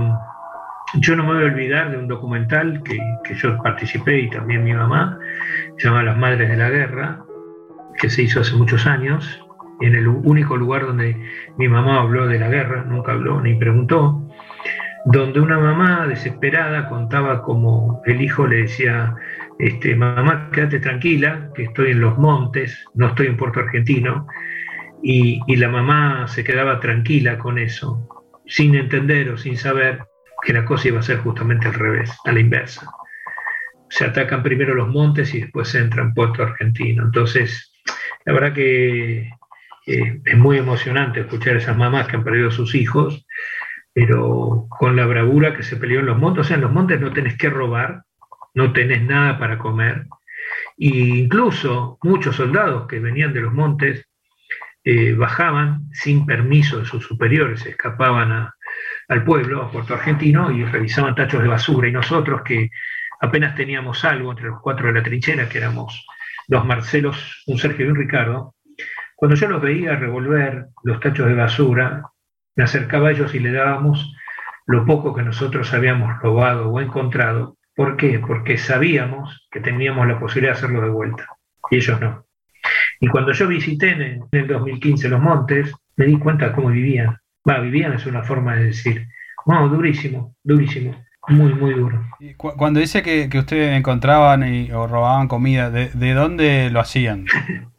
[0.95, 4.63] yo no me voy a olvidar de un documental que, que yo participé y también
[4.63, 5.17] mi mamá,
[5.77, 7.23] se llama Las Madres de la Guerra,
[7.99, 9.42] que se hizo hace muchos años,
[9.81, 11.17] en el único lugar donde
[11.57, 14.27] mi mamá habló de la guerra, nunca habló ni preguntó,
[15.05, 19.15] donde una mamá desesperada contaba como el hijo le decía,
[19.59, 24.27] este, mamá, quédate tranquila, que estoy en los montes, no estoy en Puerto Argentino,
[25.01, 28.07] y, la mamá se quedaba tranquila con eso,
[28.45, 30.05] sin entender o sin saber
[30.45, 32.89] que la cosa iba a ser justamente al revés, a la inversa.
[33.89, 37.03] Se atacan primero los montes y después se entra en Puerto Argentino.
[37.03, 37.73] Entonces,
[38.25, 39.29] la verdad que
[39.85, 43.25] es muy emocionante escuchar a esas mamás que han perdido a sus hijos,
[43.93, 46.45] pero con la bravura que se peleó en los montes.
[46.45, 48.03] O sea, en los montes no tenés que robar,
[48.53, 50.05] no tenés nada para comer.
[50.77, 54.07] E incluso muchos soldados que venían de los montes
[54.83, 58.49] eh, bajaban sin permiso de sus superiores, escapaban
[59.07, 61.87] al pueblo, a Puerto Argentino, y revisaban tachos de basura.
[61.87, 62.69] Y nosotros que
[63.21, 66.05] apenas teníamos algo entre los cuatro de la trinchera, que éramos
[66.47, 68.55] dos Marcelos, un Sergio y un Ricardo,
[69.23, 72.03] cuando yo los veía revolver los tachos de basura,
[72.57, 74.13] me acercaba a ellos y le dábamos
[74.65, 77.55] lo poco que nosotros habíamos robado o encontrado.
[77.73, 78.19] ¿Por qué?
[78.19, 81.25] Porque sabíamos que teníamos la posibilidad de hacerlo de vuelta
[81.71, 82.25] y ellos no.
[82.99, 87.17] Y cuando yo visité en, el 2015 los montes, me di cuenta cómo vivían.
[87.49, 89.07] Va, vivían es una forma de decir.
[89.45, 91.01] No, durísimo, durísimo.
[91.29, 92.05] Muy, muy duro.
[92.35, 97.27] Cuando dice que, que ustedes encontraban y, o robaban comida, ¿de, de dónde lo hacían?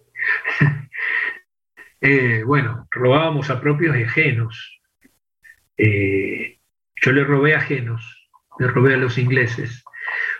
[2.06, 4.78] eh, bueno, robábamos a propios y ajenos.
[5.78, 6.58] Eh,
[7.02, 9.82] yo le robé ajenos, le robé a los ingleses,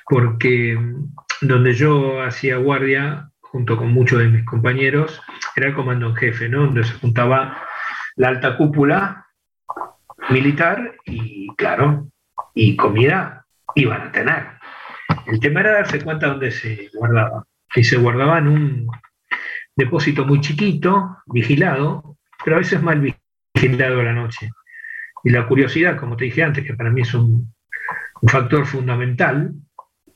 [0.07, 0.79] porque
[1.41, 5.23] donde yo hacía guardia, junto con muchos de mis compañeros,
[5.57, 6.67] era el comando en jefe, ¿no?
[6.67, 7.63] Donde se juntaba
[8.17, 9.27] la alta cúpula
[10.29, 12.09] militar y, claro,
[12.53, 14.49] y comida iban a tener.
[15.27, 17.47] El tema era darse cuenta dónde se guardaba.
[17.75, 18.91] Y se guardaba en un
[19.77, 23.15] depósito muy chiquito, vigilado, pero a veces mal
[23.55, 24.51] vigilado a la noche.
[25.25, 27.53] Y la curiosidad, como te dije antes, que para mí es un,
[28.27, 29.53] factor fundamental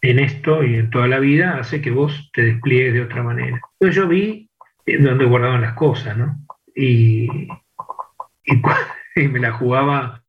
[0.00, 3.60] en esto y en toda la vida, hace que vos te despliegues de otra manera.
[3.72, 4.48] Entonces yo vi
[4.86, 6.36] dónde guardaban las cosas, ¿no?
[9.14, 10.22] Y, me la jugaba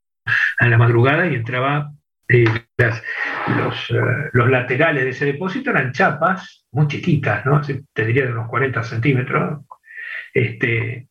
[0.58, 1.92] a la madrugada y entraba
[2.28, 2.46] eh,
[2.78, 2.92] eh,
[4.34, 7.62] los, laterales de ese depósito eran chapas muy chiquitas, ¿no?
[7.62, 9.66] te diría de unos 40 centímetros,
[10.34, 11.08] este,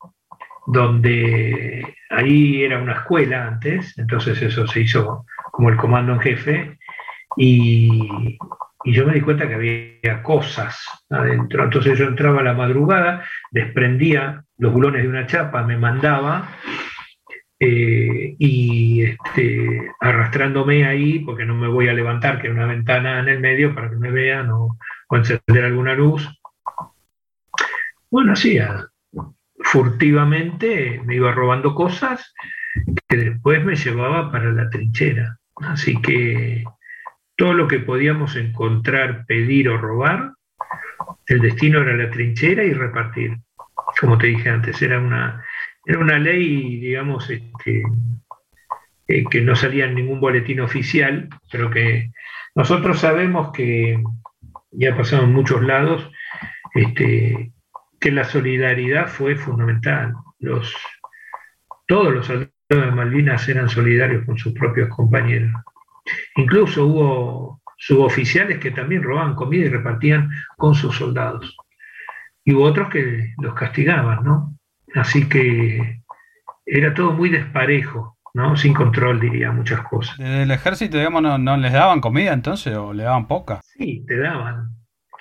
[0.67, 6.79] donde ahí era una escuela antes, entonces eso se hizo como el comando en jefe,
[7.37, 8.39] y,
[8.85, 10.79] yo me di cuenta que había cosas
[11.11, 11.65] adentro.
[11.65, 16.49] Entonces yo entraba a la madrugada, desprendía los bulones de una chapa, me mandaba
[17.59, 23.19] eh, y este, arrastrándome ahí, porque no me voy a levantar, que hay una ventana
[23.19, 24.79] en el medio para que me vean o,
[25.17, 26.29] encender alguna luz.
[28.11, 28.89] Bueno, hacía
[29.61, 32.35] furtivamente, me iba robando cosas
[33.09, 35.39] que después me llevaba para la trinchera.
[35.57, 36.65] Así que
[37.37, 40.33] todo lo que podíamos encontrar, pedir o robar,
[41.27, 43.37] el destino era la trinchera y repartir.
[44.01, 45.45] Como te dije antes, era una,
[45.85, 47.83] era una ley, digamos, este,
[49.09, 52.13] eh, que no salía en ningún boletín oficial, pero que
[52.55, 54.03] nosotros sabemos que,
[54.71, 56.11] ya ha pasado en muchos lados,
[56.75, 57.53] este,
[58.01, 60.15] que la solidaridad fue fundamental.
[61.87, 65.51] Todos los soldados de Malvinas eran solidarios con sus propios compañeros.
[66.37, 71.57] Incluso hubo suboficiales que también robaban comida y repartían con sus soldados.
[72.45, 74.59] Y hubo otros que los castigaban, ¿no?
[74.95, 76.03] Así que
[76.65, 78.57] era todo muy desparejo, ¿no?
[78.57, 80.17] Sin control, diría muchas cosas.
[80.17, 83.61] ¿Desde el ejército, digamos, no, les daban comida entonces o le daban poca?
[83.65, 84.71] Sí, te daban.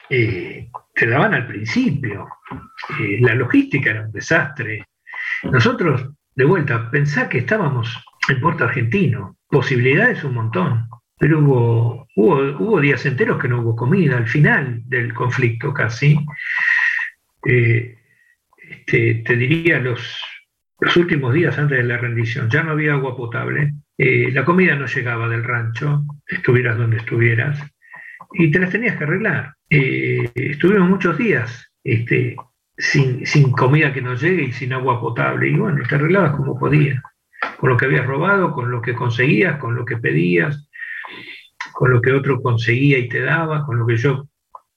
[0.08, 2.28] Eh, te daban al principio.
[3.00, 4.86] Eh, la logística era un desastre.
[5.44, 9.36] Nosotros, de vuelta, pensá que estábamos en Puerto Argentino.
[9.50, 10.88] Posibilidades un montón.
[11.18, 16.20] Pero hubo, hubo, hubo días enteros que no hubo comida, al final del conflicto casi.
[17.48, 17.98] Eh,
[18.70, 20.22] este, te diría los,
[20.80, 24.76] los últimos días antes de la rendición, ya no había agua potable, eh, la comida
[24.76, 27.60] no llegaba del rancho, estuvieras donde estuvieras,
[28.34, 29.56] y te las tenías que arreglar.
[29.70, 32.36] Eh, estuvimos muchos días este,
[32.78, 36.60] sin, sin, comida que nos llegue y sin agua potable, y bueno, te arreglabas como
[36.60, 37.02] podías,
[37.58, 40.70] con lo que habías robado, con lo que conseguías, con lo que pedías,
[41.74, 44.28] con lo que otro conseguía y te daba, con lo que yo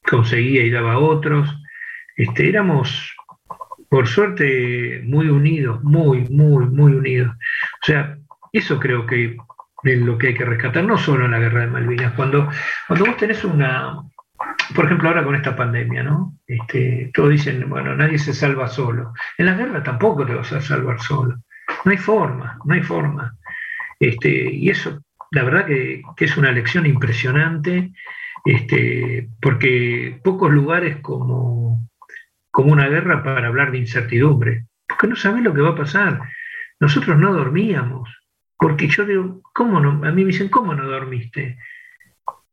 [0.08, 1.48] conseguía y daba a otros.
[2.16, 3.14] Este, éramos
[3.90, 7.34] por suerte, muy unidos, muy, muy, muy unidos.
[7.82, 8.16] O sea,
[8.52, 9.36] eso creo que
[9.82, 12.12] es lo que hay que rescatar, no solo en la guerra de Malvinas.
[12.12, 12.48] Cuando,
[12.86, 14.00] cuando vos tenés una,
[14.76, 16.36] por ejemplo, ahora con esta pandemia, ¿no?
[16.46, 19.12] Este, todos dicen, bueno, nadie se salva solo.
[19.36, 21.42] En la guerra tampoco te vas a salvar solo.
[21.84, 23.34] No hay forma, no hay forma.
[23.98, 27.90] Este, y eso, la verdad que, que es una lección impresionante,
[28.44, 31.89] este, porque pocos lugares como,
[32.50, 36.20] como una guerra para hablar de incertidumbre, porque no sabes lo que va a pasar.
[36.78, 38.08] Nosotros no dormíamos,
[38.56, 40.06] porque yo digo, ¿cómo no?
[40.06, 41.58] A mí me dicen, ¿cómo no dormiste?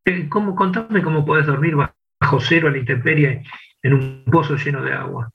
[0.05, 3.43] Eh, ¿Cómo, contame cómo podés dormir bajo cero a la intemperie
[3.83, 5.29] en un pozo lleno de agua.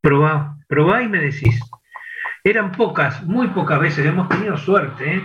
[0.00, 1.60] Probá, probá y me decís.
[2.42, 5.22] Eran pocas, muy pocas veces, hemos tenido suerte, ¿eh?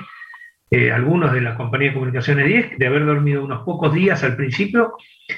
[0.71, 4.35] Eh, algunos de la compañía de comunicaciones 10, de haber dormido unos pocos días al
[4.35, 4.93] principio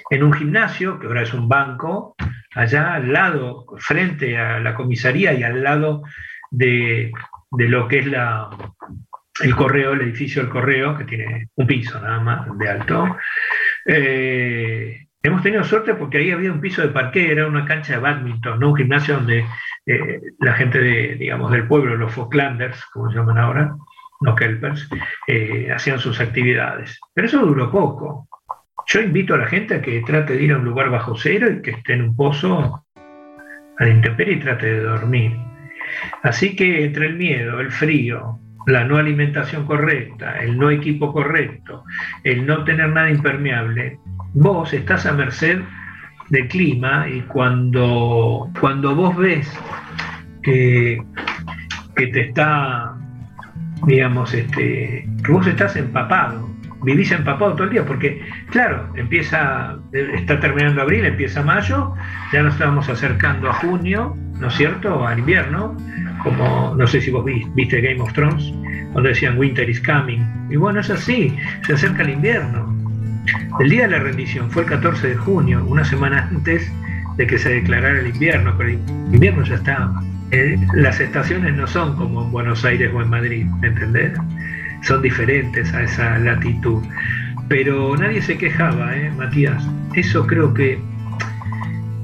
[0.09, 2.15] en un gimnasio, que ahora es un banco,
[2.55, 6.03] allá al lado, frente a la comisaría y al lado
[6.49, 7.11] de,
[7.51, 8.49] lo que es la,
[9.43, 13.17] el correo, el edificio del correo, que tiene un piso nada más de alto.
[13.85, 17.99] Eh, hemos tenido suerte porque ahí había un piso de parque, era una cancha de
[17.99, 18.69] badminton, ¿no?
[18.69, 19.45] un gimnasio donde
[19.85, 23.75] eh, la gente de, digamos, del pueblo, los Falklanders, como se llaman ahora,
[24.21, 24.87] no Kelpers,
[25.27, 26.99] eh, hacían sus actividades.
[27.13, 28.27] Pero eso duró poco.
[28.87, 31.49] Yo invito a la gente a que trate de ir a un lugar bajo cero
[31.51, 32.83] y que esté en un pozo
[33.77, 35.37] a la intemperie y trate de dormir.
[36.23, 41.83] Así que entre el miedo, el frío, la no alimentación correcta, el no equipo correcto,
[42.23, 43.97] el no tener nada impermeable,
[44.33, 45.59] vos estás a merced
[46.29, 49.51] del clima y cuando, cuando vos ves
[50.43, 51.01] que,
[51.95, 52.95] que te está,
[53.85, 56.50] digamos, este, que vos estás empapado,
[56.83, 61.93] vivís empapado todo el día, porque claro, empieza, está terminando abril, empieza mayo,
[62.31, 65.77] ya nos estamos acercando a junio, ¿no es cierto?, al invierno,
[66.23, 68.51] como no sé si vos viste Game of Thrones,
[68.93, 72.75] cuando decían Winter is coming, y bueno, es así, se acerca el invierno.
[73.59, 76.71] El día de la rendición fue el 14 de junio, una semana antes
[77.17, 78.79] de que se declarara el invierno, pero el
[79.13, 80.03] invierno ya estaba.
[80.31, 84.13] Eh, las estaciones no son como en Buenos Aires o en Madrid, ¿me entendés?
[84.81, 86.83] Son diferentes a esa latitud.
[87.47, 89.63] Pero nadie se quejaba, ¿eh, Matías?
[89.93, 90.79] Eso creo que.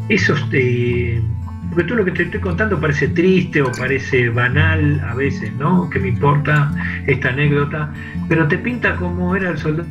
[0.10, 0.36] Eso.
[0.52, 1.22] Eh,
[1.70, 5.90] porque todo lo que te estoy contando parece triste o parece banal a veces, ¿no?
[5.90, 6.72] Que me importa
[7.08, 7.92] esta anécdota,
[8.30, 9.88] pero te pinta cómo era el soldado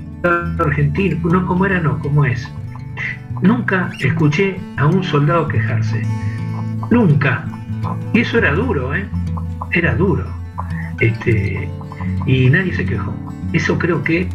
[0.59, 2.51] argentino, no cómo era, no, cómo es.
[3.43, 6.03] Nunca escuché a un soldado quejarse,
[6.91, 7.45] nunca.
[8.15, 9.07] Y eso era duro, ¿eh?
[9.73, 10.25] Era duro.
[11.01, 11.69] Este,
[12.27, 13.15] y nadie se quejó.
[13.53, 14.29] Eso creo que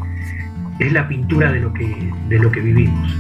[0.79, 3.13] es la pintura de lo que, de lo que vivimos.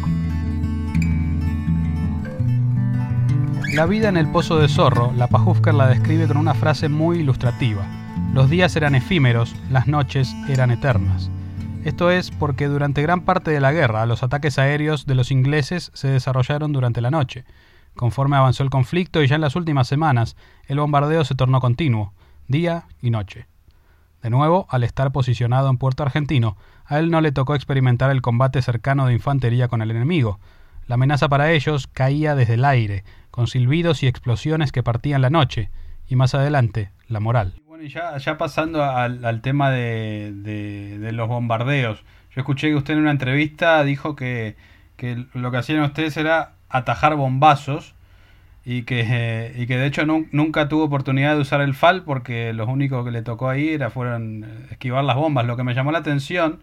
[3.73, 7.19] La vida en el Pozo de Zorro, la Pajufker la describe con una frase muy
[7.19, 7.85] ilustrativa.
[8.33, 11.29] Los días eran efímeros, las noches eran eternas.
[11.85, 15.89] Esto es porque durante gran parte de la guerra los ataques aéreos de los ingleses
[15.93, 17.45] se desarrollaron durante la noche.
[17.95, 20.35] Conforme avanzó el conflicto y ya en las últimas semanas,
[20.67, 22.13] el bombardeo se tornó continuo,
[22.47, 23.47] día y noche.
[24.21, 26.55] De nuevo, al estar posicionado en Puerto Argentino,
[26.85, 30.39] a él no le tocó experimentar el combate cercano de infantería con el enemigo.
[30.87, 35.29] La amenaza para ellos caía desde el aire, con silbidos y explosiones que partían la
[35.29, 35.69] noche,
[36.07, 37.61] y más adelante, la moral.
[37.65, 42.03] Bueno, y ya, pasando al, tema de, los bombardeos,
[42.35, 44.55] yo escuché que usted en una entrevista dijo que,
[45.33, 47.95] lo que hacían ustedes era atajar bombazos
[48.63, 52.67] y que, y que de hecho nunca tuvo oportunidad de usar el FAL porque los
[52.67, 55.45] únicos que le tocó ahí era fueron esquivar las bombas.
[55.45, 56.59] Lo que me llamó la atención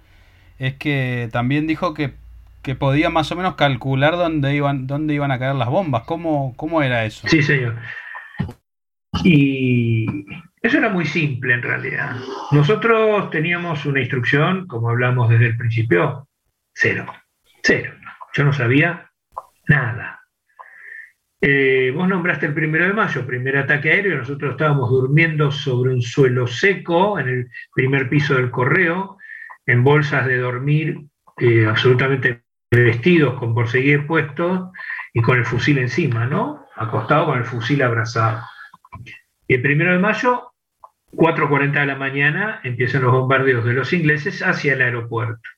[0.58, 2.14] es que también dijo que
[2.62, 6.02] que podía más o menos calcular dónde iban, dónde iban a caer las bombas.
[6.04, 7.26] ¿Cómo, cómo era eso?
[7.28, 7.76] Sí, señor.
[9.24, 10.06] Y
[10.60, 12.16] eso era muy simple en realidad.
[12.50, 16.28] Nosotros teníamos una instrucción, como hablamos desde el principio,
[16.74, 17.06] cero.
[17.62, 17.94] Cero.
[18.34, 19.10] Yo no sabía
[19.66, 20.17] nada.
[21.40, 26.02] Eh, vos nombraste el primero de mayo, primer ataque aéreo, nosotros estábamos durmiendo sobre un
[26.02, 29.18] suelo seco en el primer piso del correo,
[29.64, 30.98] en bolsas de dormir
[31.36, 34.70] eh, absolutamente vestidos con porseguíes puestos
[35.12, 36.66] y con el fusil encima, ¿no?
[36.74, 38.42] Acostado con el fusil abrazado.
[39.46, 40.52] Y el primero de mayo,
[41.12, 45.48] 4.40 de la mañana, empiezan los bombardeos de los ingleses hacia el aeropuerto.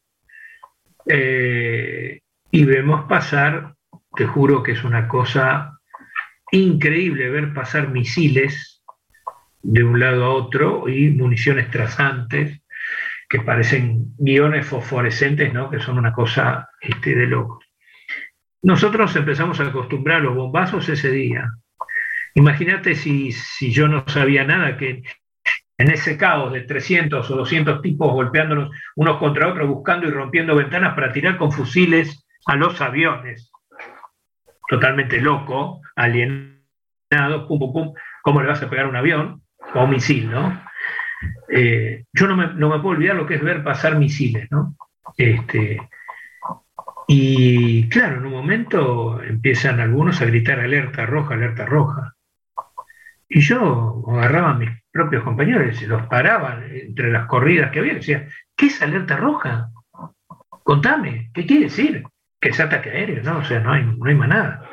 [1.07, 3.75] Eh, y vemos pasar,
[4.15, 5.79] te juro que es una cosa
[6.53, 8.83] increíble ver pasar misiles
[9.63, 12.63] de un lado a otro y municiones trazantes
[13.29, 15.71] que parecen guiones fosforescentes, ¿no?
[15.71, 17.61] que son una cosa este, de loco.
[18.63, 21.49] Nosotros empezamos a acostumbrar los bombazos ese día.
[22.35, 25.03] Imagínate si, si yo no sabía nada, que
[25.79, 30.55] en ese caos de 300 o 200 tipos golpeándonos unos contra otros, buscando y rompiendo
[30.55, 33.50] ventanas para tirar con fusiles a los aviones.
[34.71, 37.95] Totalmente loco, alienado, pum, pum, pum.
[38.23, 39.43] ¿Cómo le vas a pegar un avión?
[39.75, 40.63] O un misil, ¿no?
[41.49, 42.47] Eh, yo no me,
[42.79, 44.77] puedo olvidar lo que es ver pasar misiles, ¿no?
[45.17, 45.81] Este,
[47.09, 52.15] y claro, en un momento empiezan algunos a gritar alerta roja, alerta roja.
[53.29, 57.95] Y yo agarraba a mis propios compañeros los paraba entre las corridas que había.
[57.95, 59.73] Decía, ¿qué es alerta roja?
[60.63, 62.05] Contame, ¿qué quiere decir?
[62.41, 63.39] Que es ataque aéreo, ¿no?
[63.39, 64.71] O sea, no hay, no hay más nada.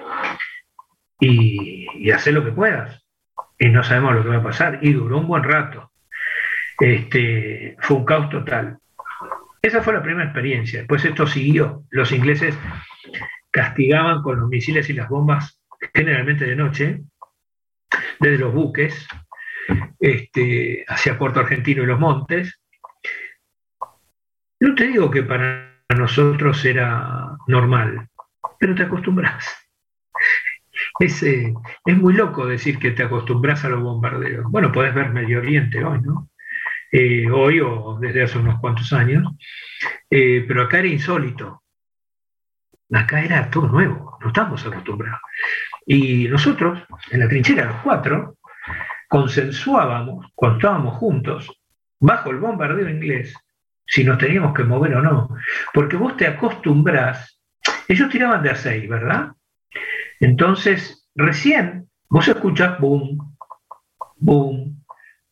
[1.20, 3.06] Y, y hacer lo que puedas.
[3.60, 4.80] Y no sabemos lo que va a pasar.
[4.82, 5.92] Y duró un buen rato.
[6.80, 8.78] Este, fue un caos total.
[9.62, 10.80] Esa fue la primera experiencia.
[10.80, 11.84] Después esto siguió.
[11.90, 12.58] Los ingleses
[13.52, 15.60] castigaban con los misiles y las bombas,
[15.94, 17.02] generalmente de noche,
[18.20, 19.08] desde los buques
[20.00, 22.62] este, hacia Puerto Argentino y los montes.
[24.60, 28.08] No te digo que para nosotros era normal,
[28.60, 29.46] pero te acostumbras.
[31.00, 31.54] Es, eh,
[31.86, 34.46] es muy loco decir que te acostumbras a los bombardeos.
[34.50, 36.30] Bueno, podés ver Medio Oriente hoy, ¿no?
[36.92, 39.28] Eh, hoy o desde hace unos cuantos años,
[40.10, 41.64] eh, pero acá era insólito.
[42.92, 45.20] acá era todo nuevo, no estábamos acostumbrados.
[45.86, 46.80] Y nosotros,
[47.12, 48.38] en la trinchera, los cuatro,
[49.10, 51.52] consensuábamos, cuando estábamos juntos,
[52.00, 53.36] bajo el bombardeo inglés,
[53.88, 55.30] si nos teníamos que mover o no.
[55.74, 57.42] Porque vos te acostumbrás,
[57.88, 59.32] ellos tiraban de a seis, ¿verdad?
[60.20, 63.36] Entonces, recién vos escuchás boom,
[64.18, 64.84] boom,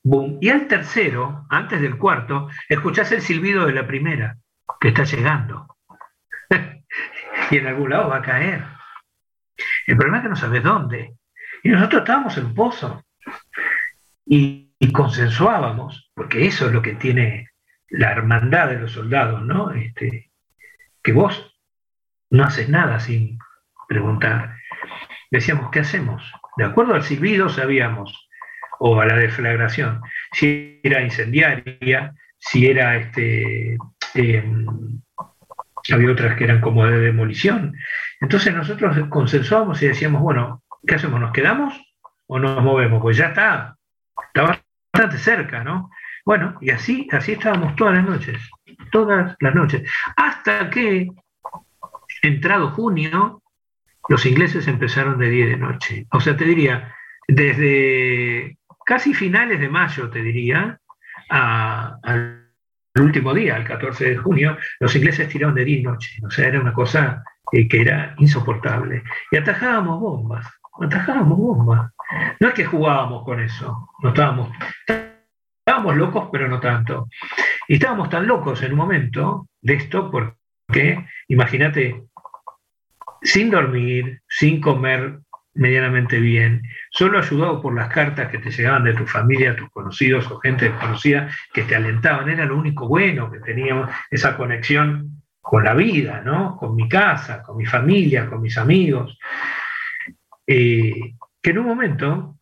[0.04, 0.38] boom.
[0.42, 4.38] Y al tercero, antes del cuarto, escuchás el silbido de la primera,
[4.80, 5.68] que está llegando.
[7.52, 8.64] y en algún lado va a caer.
[9.88, 11.16] El problema es que no sabes dónde.
[11.64, 13.04] Y nosotros estábamos en pozo.
[14.26, 17.50] Y, consensuábamos, porque eso es lo que tiene
[17.90, 19.72] la hermandad de los soldados, ¿no?
[19.72, 20.32] Este,
[21.04, 21.56] que vos
[22.30, 23.40] no haces nada sin
[23.88, 24.58] preguntar.
[25.32, 26.32] Decíamos, ¿qué hacemos?
[26.58, 28.26] De acuerdo al silbido sabíamos,
[28.80, 30.02] o a la deflagración,
[30.34, 33.78] si era incendiaria, si era este,
[34.14, 34.66] em,
[35.94, 37.76] había otras que eran como de demolición.
[38.20, 41.20] Entonces nosotros consensuábamos y decíamos, bueno, ¿qué hacemos?
[41.20, 41.80] ¿Nos quedamos
[42.28, 43.02] o nos movemos?
[43.02, 43.78] Pues ya está,
[44.28, 44.42] está
[44.94, 45.90] bastante cerca, ¿no?
[46.26, 48.42] Bueno, y así, así estábamos todas las noches,
[48.92, 51.08] todas las noches, hasta que,
[52.24, 53.44] entrado junio,
[54.10, 56.08] los ingleses empezaron de día y de noche.
[56.12, 56.94] O sea, te diría,
[57.28, 60.80] desde casi finales de mayo, te diría,
[61.30, 62.50] al
[62.96, 66.20] último día, el 14 de junio, los ingleses tiraron de día y noche.
[66.26, 69.04] O sea, era una cosa que era insoportable.
[69.32, 70.48] Y atajábamos bombas,
[70.82, 71.92] atajábamos bombas.
[72.40, 74.52] No es que jugábamos con eso, no estábamos,
[75.66, 77.10] estábamos locos, pero no tanto.
[77.68, 82.04] Y estábamos tan locos en un momento de esto porque, imagínate,
[83.24, 85.22] sin dormir, sin comer
[85.56, 86.62] medianamente bien,
[86.92, 90.70] solo ayudado por las cartas que te llegaban de tu familia, tus conocidos o gente
[90.70, 96.22] desconocida que te alentaban, era lo único bueno que teníamos, esa conexión con la vida,
[96.24, 96.58] ¿no?
[96.58, 99.18] Con mi casa, con mi familia, con mis amigos.
[100.46, 102.36] Eh, que en un momento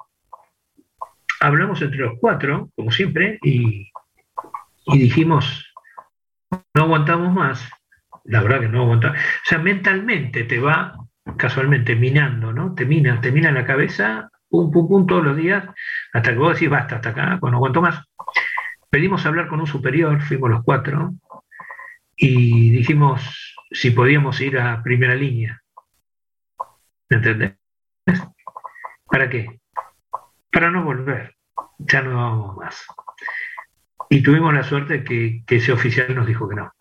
[1.44, 3.92] hablamos entre los cuatro, como siempre, y,
[4.86, 5.74] dijimos,
[6.74, 7.70] no aguantamos más,
[8.24, 10.96] la verdad que no aguantamos, o sea, mentalmente te va
[11.38, 12.74] casualmente minando, ¿no?
[12.74, 15.66] Te mina, te mina la cabeza, pum, pum, pum, todos los días,
[16.14, 18.02] hasta que vos decís, basta, hasta acá, pues no aguanto más.
[18.90, 21.14] Pedimos hablar con un superior, fuimos los cuatro,
[22.16, 25.62] y dijimos si podíamos ir a primera línea.
[27.10, 27.56] ¿Me entendés?
[29.06, 29.60] ¿Para qué?
[30.50, 31.33] Para no volver,
[31.78, 32.86] ya no vamos más.
[34.10, 36.72] Y tuvimos la suerte que, ese oficial nos dijo que no.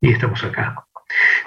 [0.00, 0.84] Y estamos acá.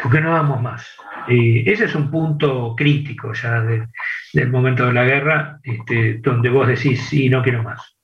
[0.02, 0.96] Porque no vamos más.
[1.28, 7.08] Ese es un punto crítico ya del momento de la guerra, este, donde vos decís,
[7.08, 7.98] sí, no quiero más.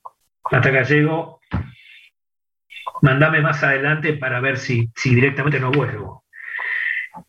[0.46, 1.40] Hasta acá llego,
[3.02, 6.26] mandame más adelante para ver si, si directamente no vuelvo.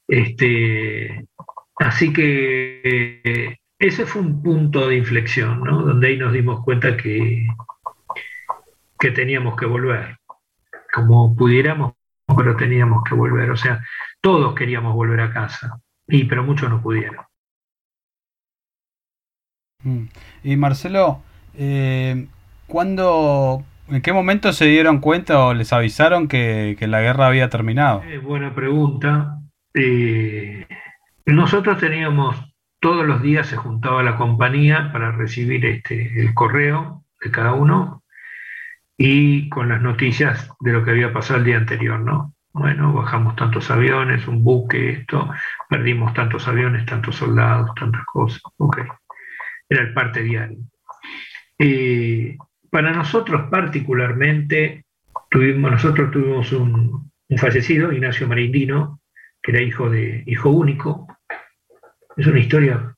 [0.09, 1.26] Este,
[1.76, 5.83] así que ese fue un punto de inflexión, ¿no?
[5.83, 7.49] Donde ahí nos dimos cuenta que,
[8.99, 10.18] que teníamos que volver,
[10.95, 11.95] como pudiéramos,
[12.37, 13.51] pero teníamos que volver.
[13.51, 13.83] O sea,
[14.20, 17.24] todos queríamos volver a casa, y, pero muchos no pudieron.
[19.83, 20.05] Mm.
[20.45, 21.20] Y Marcelo,
[21.59, 22.28] eh,
[22.68, 28.05] ¿cuándo, en qué momento se dieron cuenta o les avisaron que, la guerra había terminado?
[28.05, 29.41] Eh, buena pregunta.
[29.74, 30.68] Eh,
[31.26, 32.51] nosotros teníamos
[32.83, 38.03] todos los días se juntaba la compañía para recibir este, el correo de cada uno
[38.99, 42.35] y con las noticias de lo que había pasado el día anterior, ¿no?
[42.53, 45.30] Bueno, bajamos tantos aviones, un buque, esto,
[45.68, 48.43] perdimos tantos aviones, tantos soldados, tantas cosas.
[48.57, 48.78] Ok,
[49.68, 50.59] era el parte diario.
[51.57, 52.37] Eh,
[52.68, 54.87] para nosotros particularmente,
[55.30, 59.01] tuvimos, nosotros tuvimos un, un fallecido, Ignacio Marindino,
[59.41, 61.07] que era hijo, de, hijo único,
[62.17, 62.95] es una historia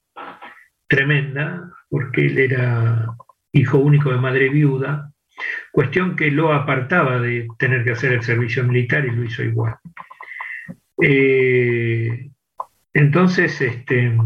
[0.88, 3.14] tremenda, porque él era
[3.52, 5.12] hijo único de madre viuda,
[5.72, 9.76] cuestión que lo apartaba de tener que hacer el servicio militar y lo hizo igual.
[11.00, 12.30] Eh,
[12.92, 14.16] entonces, este,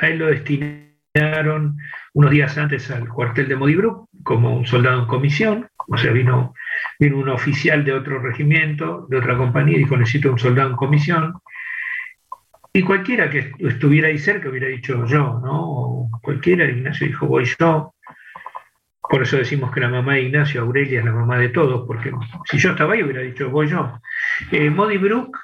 [0.00, 1.76] a él lo destinaron
[2.14, 6.54] unos días antes al cuartel de Modibru como un soldado en comisión, o sea, vino
[7.00, 11.34] un oficial de otro regimiento, de otra compañía, y dijo, necesito un soldado en comisión,
[12.72, 16.08] y cualquiera que estuviera ahí cerca hubiera dicho yo, ¿no?
[16.22, 17.94] cualquiera, Ignacio dijo voy yo.
[19.00, 22.12] Por eso decimos que la mamá de Ignacio, Aurelia, es la mamá de todos, porque
[22.44, 23.98] si yo estaba ahí hubiera dicho voy yo.
[24.52, 25.38] Eh, Brook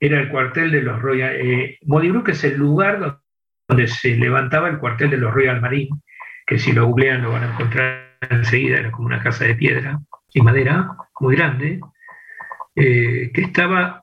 [0.00, 1.34] era el cuartel de los Royal.
[1.36, 3.20] Eh, Brook es el lugar
[3.68, 6.00] donde se levantaba el cuartel de los Royal Marine,
[6.46, 9.98] que si lo googlean lo van a encontrar enseguida, era como una casa de piedra
[10.32, 11.80] y madera muy grande,
[12.74, 14.02] eh, que estaba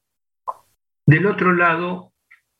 [1.06, 2.12] del otro lado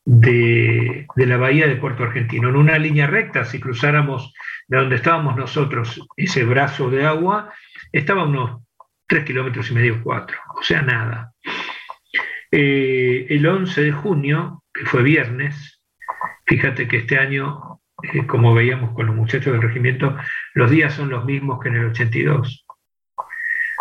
[0.04, 4.34] de, la bahía de Puerto Argentino, en una línea recta, si cruzáramos
[4.68, 7.52] de donde estábamos nosotros ese brazo de agua,
[7.92, 8.62] estaba unos
[9.06, 11.32] 3 kilómetros y medio, 4, o sea, nada.
[12.50, 15.82] Eh, el 11 de junio, que fue viernes,
[16.46, 20.16] fíjate que este año, eh, como veíamos con los muchachos del regimiento,
[20.54, 22.66] los días son los mismos que en el 82.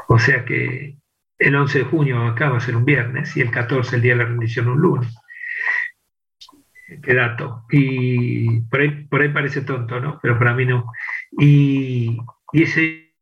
[0.07, 0.97] O sea que
[1.37, 4.13] el 11 de junio acá va a ser un viernes y el 14 el día
[4.13, 5.13] de la rendición un lunes.
[7.01, 7.65] Qué dato.
[7.71, 10.19] Y por ahí, por ahí parece tonto, ¿no?
[10.21, 10.91] Pero para mí no.
[11.31, 12.17] Y,
[12.51, 13.13] y, ese,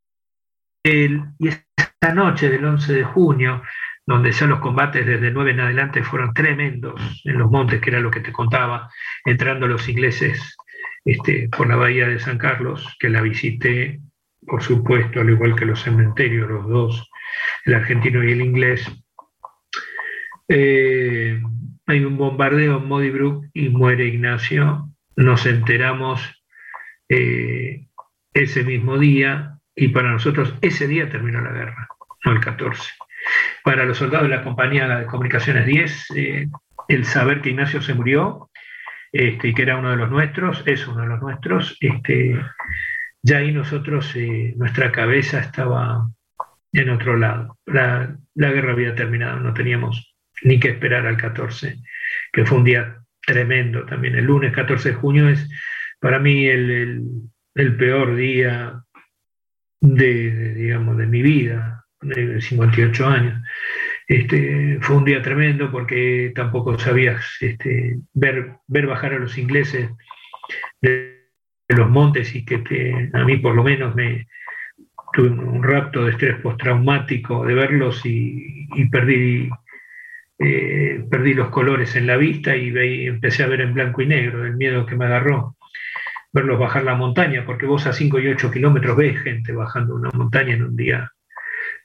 [0.83, 3.61] y esa noche del 11 de junio,
[4.05, 7.99] donde ya los combates desde 9 en adelante fueron tremendos en los montes, que era
[7.99, 8.89] lo que te contaba,
[9.25, 10.57] entrando los ingleses
[11.05, 13.99] este, por la bahía de San Carlos, que la visité,
[14.45, 17.09] por supuesto, al igual que los cementerios, los dos,
[17.65, 18.91] el argentino y el inglés.
[20.47, 21.41] Eh,
[21.91, 24.89] hay un bombardeo en Modibrook y muere Ignacio.
[25.17, 26.21] Nos enteramos
[27.09, 27.87] eh,
[28.33, 31.87] ese mismo día y para nosotros ese día terminó la guerra,
[32.25, 32.91] no el 14.
[33.63, 36.47] Para los soldados de la compañía de comunicaciones 10, eh,
[36.87, 38.49] el saber que Ignacio se murió
[39.11, 42.39] este, y que era uno de los nuestros, es uno de los nuestros, este,
[43.21, 46.09] ya ahí nosotros, eh, nuestra cabeza estaba
[46.71, 47.57] en otro lado.
[47.65, 50.10] La, la guerra había terminado, no teníamos
[50.43, 51.77] ni que esperar al 14,
[52.31, 54.15] que fue un día tremendo también.
[54.15, 55.47] El lunes 14 de junio es
[55.99, 57.03] para mí el,
[57.53, 58.83] peor día
[59.79, 63.43] de, digamos, de mi vida, de 58 años.
[64.07, 69.89] Este, fue un día tremendo porque tampoco sabías este, ver, ver bajar a los ingleses
[70.81, 71.19] de,
[71.69, 74.27] los montes y que a mí por lo menos me
[75.13, 79.49] tuve un rapto de estrés postraumático de verlos y, y perdí
[80.43, 82.71] eh, perdí los colores en la vista y,
[83.05, 85.55] empecé a ver en blanco y negro, el miedo que me agarró
[86.33, 90.09] verlos bajar la montaña, porque vos a 5 y 8 kilómetros ves gente bajando una
[90.13, 91.11] montaña en un día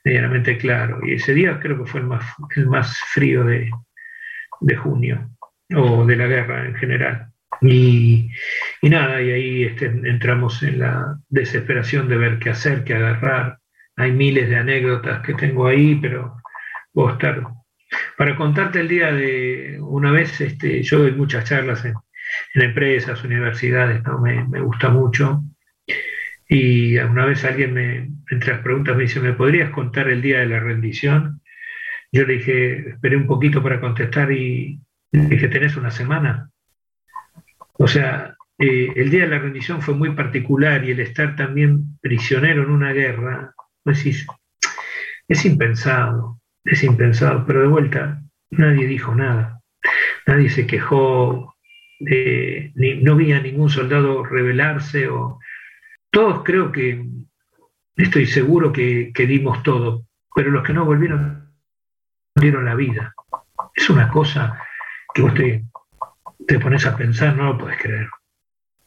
[0.03, 0.99] medianamente claro.
[1.05, 2.23] Y ese día creo que fue el más,
[2.55, 3.69] el más frío de,
[4.77, 5.29] junio,
[5.75, 7.27] o de la guerra en general.
[7.61, 8.29] Y,
[8.83, 13.59] nada, y ahí este, entramos en la desesperación de ver qué hacer, qué agarrar.
[13.97, 16.37] Hay miles de anécdotas que tengo ahí, pero
[16.93, 17.43] puedo estar
[18.17, 21.93] para contarte el día de una vez, este, yo doy muchas charlas en,
[22.55, 24.19] empresas, universidades, ¿no?
[24.19, 25.43] me, gusta mucho.
[26.49, 30.39] Y una vez alguien me, entre las preguntas, me dice, ¿me podrías contar el día
[30.39, 31.41] de la rendición?
[32.11, 34.79] Yo le dije, esperé un poquito para contestar y
[35.11, 36.49] le dije, ¿tenés una semana?
[37.73, 41.97] O sea, eh, el día de la rendición fue muy particular y el estar también
[42.01, 44.05] prisionero en una guerra, pues
[45.27, 46.36] es impensado
[46.67, 49.61] es impensado, pero de vuelta nadie dijo nada,
[50.25, 51.55] nadie se quejó,
[51.99, 55.39] no vi a ningún soldado rebelarse, o
[56.11, 57.05] todos creo que,
[57.95, 60.05] estoy seguro que, dimos todo,
[60.35, 61.53] pero los que no volvieron
[62.35, 63.13] dieron la vida.
[63.73, 64.61] Es una cosa
[65.13, 65.65] que vos te,
[66.47, 68.07] te pones a pensar, no lo puedes creer.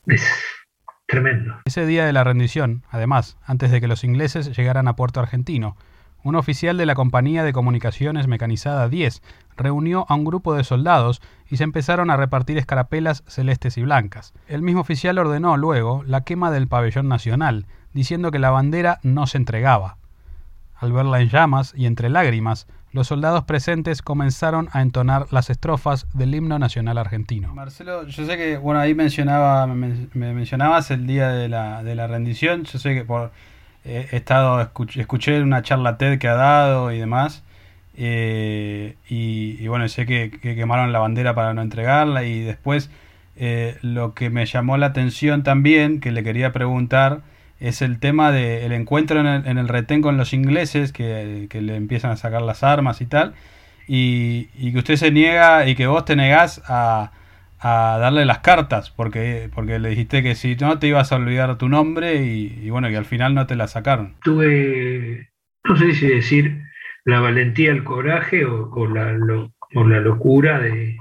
[0.07, 0.45] Es
[1.07, 1.61] tremendo.
[1.65, 5.77] Ese día de la rendición, además, antes de que los ingleses llegaran a Puerto Argentino,
[6.23, 9.23] un oficial de la Compañía de Comunicaciones Mecanizada 10
[9.57, 14.33] reunió a un grupo de soldados y se empezaron a repartir escarapelas celestes y blancas.
[14.47, 19.27] El mismo oficial ordenó luego la quema del pabellón nacional, diciendo que la bandera no
[19.27, 19.97] se entregaba.
[20.77, 26.07] Al verla en llamas y entre lágrimas, los soldados presentes comenzaron a entonar las estrofas
[26.13, 27.55] del himno nacional argentino.
[27.55, 32.07] Marcelo, yo sé que, bueno, ahí mencionaba, me, mencionabas el día de la, de la
[32.07, 33.31] rendición, yo sé que por
[33.85, 37.43] he estado, escuché, una charla TED que ha dado y demás.
[37.97, 42.25] Eh, y, bueno, sé que, quemaron la bandera para no entregarla.
[42.25, 42.91] Y después
[43.37, 47.23] eh, lo que me llamó la atención también, que le quería preguntar,
[47.59, 51.61] es el tema del encuentro en el, en el, retén con los ingleses, que, que,
[51.61, 53.35] le empiezan a sacar las armas y tal.
[53.87, 57.13] Y, y que usted se niega y que vos te negás a,
[57.61, 61.59] a darle las cartas, porque, porque le dijiste que si no te ibas a olvidar
[61.59, 64.17] tu nombre y, bueno, que al final no te la sacaron.
[64.23, 65.31] Tuve,
[65.65, 66.63] no sé si decir
[67.05, 70.97] la valentía, el coraje o, la, la locura de...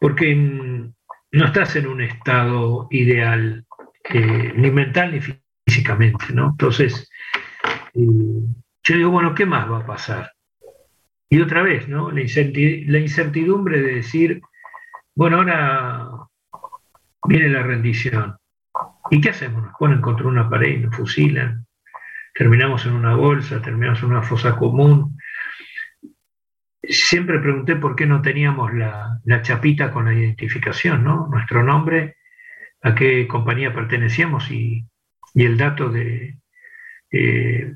[0.00, 3.64] porque no estás en un estado ideal,
[4.12, 5.20] eh, ni mental ni
[5.66, 6.50] físicamente, ¿no?
[6.50, 7.10] Entonces,
[7.94, 8.00] eh,
[8.82, 10.32] yo digo, bueno, ¿qué más va a pasar?
[11.30, 12.10] Y otra vez, ¿no?
[12.10, 14.40] La, incertidumbre de decir,
[15.18, 16.10] bueno, ahora
[17.24, 18.36] viene la rendición.
[19.10, 19.64] ¿Y qué hacemos?
[19.64, 21.66] Nos ponen contra una pared y nos fusilan.
[22.32, 25.18] Terminamos en una bolsa, terminamos en una fosa común.
[26.84, 31.26] siempre pregunté por qué no teníamos la, chapita con la identificación, ¿no?
[31.32, 32.18] Nuestro nombre,
[32.82, 34.86] a qué compañía pertenecíamos y,
[35.34, 36.38] el dato de,
[37.10, 37.74] eh,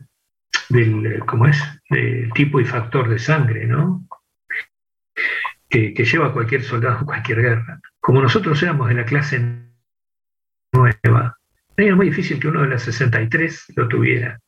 [0.69, 1.61] del, ¿cómo es?
[1.91, 4.02] Del tipo y factor de sangre, ¿no?
[5.73, 7.81] Que, lleva cualquier soldado en cualquier guerra.
[7.99, 9.41] Como nosotros éramos de la clase
[10.73, 11.39] nueva,
[11.77, 14.39] era muy difícil que uno de las 63 lo tuviera.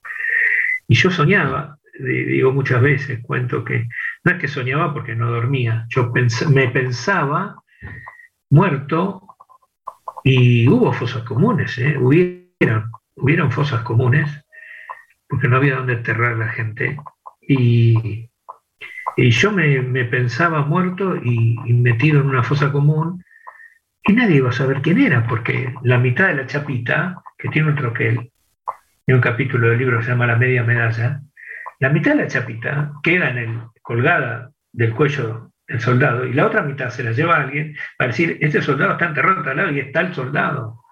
[0.86, 3.88] Y yo soñaba digo muchas veces, cuento que
[4.24, 6.12] no es que soñaba porque no dormía, yo
[6.50, 7.62] me pensaba
[8.50, 9.22] muerto
[10.22, 11.96] y hubo fosas comunes, ¿eh?
[11.98, 14.28] hubieron, fosas comunes
[15.28, 16.98] porque no había donde enterrar a la gente
[17.40, 18.28] y,
[19.16, 23.24] y yo me, pensaba muerto y, metido en una fosa común
[24.02, 27.68] y nadie iba a saber quién era porque la mitad de la chapita, que tiene
[27.68, 28.30] un troquel,
[29.06, 31.20] y un capítulo del libro que se llama La media medalla,
[31.80, 36.46] la mitad de la chapita queda en el, colgada del cuello del soldado y la
[36.46, 39.70] otra mitad se la lleva a alguien para decir, este soldado está enterrado al lado
[39.70, 40.82] y está el soldado.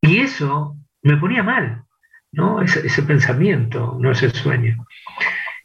[0.00, 1.84] Y eso me ponía mal,
[2.32, 2.62] ¿no?
[2.62, 4.86] Ese, pensamiento, no ese sueño.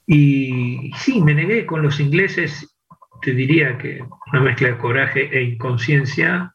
[0.07, 2.75] Y sí, me negué con los ingleses,
[3.21, 6.53] te diría que una mezcla de coraje e inconsciencia.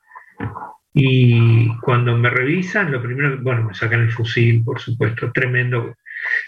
[0.93, 5.95] Y cuando me revisan, lo primero, bueno, me sacan el fusil, por supuesto, tremendo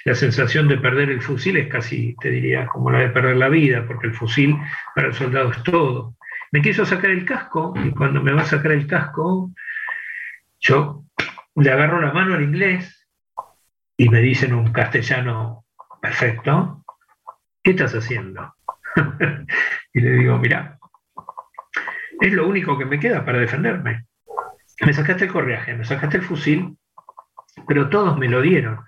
[0.05, 3.49] la sensación de perder el fusil es casi, te diría, como la de perder la
[3.49, 4.57] vida, porque el fusil
[4.95, 6.17] para el soldado es todo.
[6.51, 9.51] Me quiso sacar el casco y cuando me va a sacar el casco,
[10.61, 11.05] yo
[11.57, 13.09] le agarro la mano al inglés
[13.97, 15.65] y me dice en un castellano
[16.01, 16.82] perfecto,
[17.63, 18.55] ¿qué estás haciendo?
[19.93, 20.79] y le digo, mira,
[22.21, 24.07] es lo único que me queda para defenderme.
[24.85, 26.77] Me sacaste el correaje, me sacaste el fusil,
[27.67, 28.81] pero todos me lo dieron.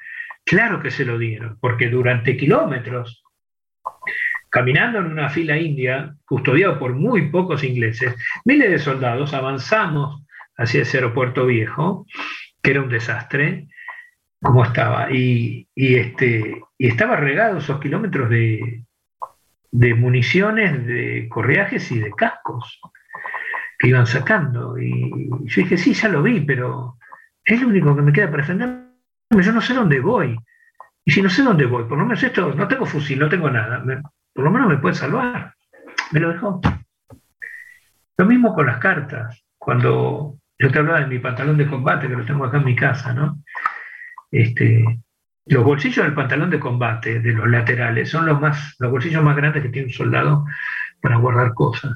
[0.44, 3.24] Claro que se lo dieron, porque durante kilómetros,
[4.50, 8.14] caminando en una fila india, custodiado por muy pocos ingleses,
[8.44, 10.24] miles de soldados avanzamos
[10.56, 12.06] hacia ese aeropuerto viejo,
[12.62, 13.68] que era un desastre,
[14.40, 18.84] como estaba, y, este, y estaba regado esos kilómetros de,
[19.70, 22.80] de municiones, de correajes y de cascos
[23.78, 24.78] que iban sacando.
[24.78, 26.96] Y yo dije, sí, ya lo vi, pero
[27.44, 28.84] es lo único que me queda para defender
[29.42, 30.38] yo no sé dónde voy.
[31.04, 33.50] Y si no sé dónde voy, por lo menos esto, no tengo fusil, no tengo
[33.50, 33.82] nada,
[34.32, 35.54] por lo menos me puede salvar.
[36.12, 36.60] Me lo dejó.
[38.16, 39.44] Lo mismo con las cartas.
[39.58, 42.76] Cuando yo te hablaba de mi pantalón de combate, que lo tengo acá en mi
[42.76, 43.42] casa, ¿no?
[44.30, 44.84] Este,
[45.46, 49.36] los bolsillos del pantalón de combate, de los laterales, son los, más, los bolsillos más
[49.36, 50.46] grandes que tiene un soldado
[51.00, 51.92] para guardar cosas.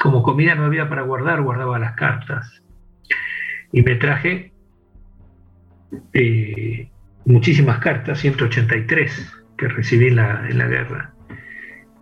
[0.00, 2.62] Como comida no había para guardar, guardaba las cartas.
[3.72, 4.52] Y me traje
[6.12, 6.88] eh,
[7.24, 11.12] muchísimas cartas, 183 que recibí en la, guerra.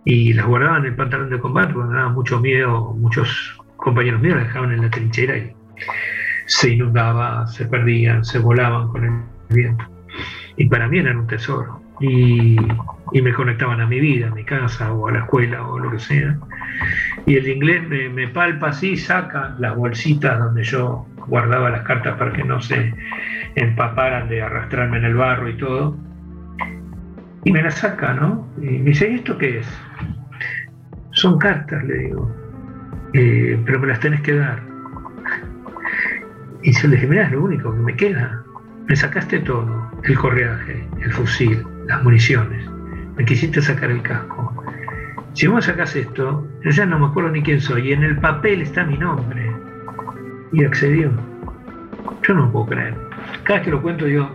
[0.05, 4.21] Y las guardaba en el pantalón de combate porque me daba mucho miedo, muchos compañeros
[4.21, 5.55] míos las dejaban en la trinchera y
[6.47, 9.94] se inundaba, se perdían, se volaban con el viento.
[10.57, 11.81] Y para mí eran un tesoro.
[12.01, 12.57] Y,
[13.13, 15.91] y, me conectaban a mi vida, a mi casa o a la escuela o lo
[15.91, 16.37] que sea.
[17.27, 22.19] Y el inglés me, me palpa así, saca las bolsitas donde yo guardaba las cartas
[22.19, 22.95] para que no se
[23.55, 25.97] empaparan de arrastrarme en el barro y todo.
[27.45, 28.49] Y me la saca, ¿no?
[28.59, 29.81] Y me dice, ¿y esto qué es?
[31.13, 32.35] Son cartas, le digo,
[33.13, 34.61] eh, pero me las tenés que dar.
[36.63, 38.43] Y yo le dije, mira, es lo único que me queda.
[38.87, 42.69] Me sacaste todo, el correaje, el fusil, las municiones.
[43.17, 44.53] Me quisiste sacar el casco.
[45.35, 47.89] Si vos sacás esto, yo ya no me acuerdo ni quién soy.
[47.89, 49.53] Y en el papel está mi nombre.
[50.53, 51.11] Y accedió.
[52.27, 52.97] Yo no puedo creer.
[53.45, 54.31] Cada vez que lo cuento yo,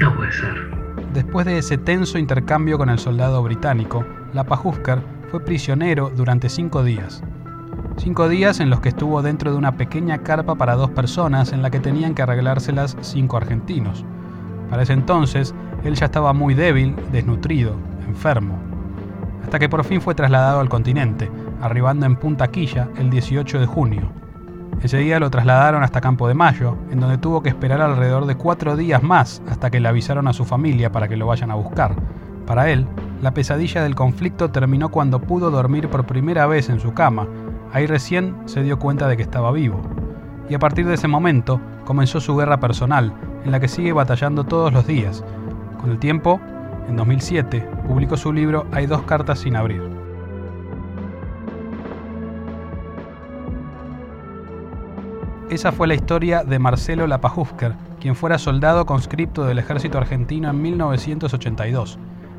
[0.00, 0.70] no puede ser.
[1.12, 4.98] Después de ese tenso intercambio con el soldado británico, Lapajusker
[5.30, 7.22] fue prisionero durante cinco días.
[7.96, 11.62] Cinco días en los que estuvo dentro de una pequeña carpa para dos personas en
[11.62, 14.04] la que tenían que arreglárselas cinco argentinos.
[14.68, 17.76] Para ese entonces, él ya estaba muy débil, desnutrido,
[18.06, 18.58] enfermo.
[19.42, 21.30] Hasta que por fin fue trasladado al continente,
[21.60, 24.10] arribando en Punta Quilla el 18 de junio,
[24.84, 28.34] ese día lo trasladaron hasta Campo de Mayo, en donde tuvo que esperar alrededor de
[28.34, 31.54] cuatro días más hasta que le avisaron a su familia para que lo vayan a
[31.54, 31.94] buscar.
[32.46, 32.86] Para él,
[33.22, 37.26] la pesadilla del conflicto terminó cuando pudo dormir por primera vez en su cama.
[37.72, 39.80] Ahí recién se dio cuenta de que estaba vivo.
[40.48, 43.12] Y a partir de ese momento comenzó su guerra personal,
[43.44, 45.24] en la que sigue batallando todos los días.
[45.80, 46.40] Con el tiempo,
[46.88, 49.82] en 2007, publicó su libro Hay dos cartas sin abrir.
[55.50, 60.60] Esa fue la historia de Marcelo Lapajusker, quien fuera soldado conscripto del ejército argentino en
[60.60, 61.98] 1982.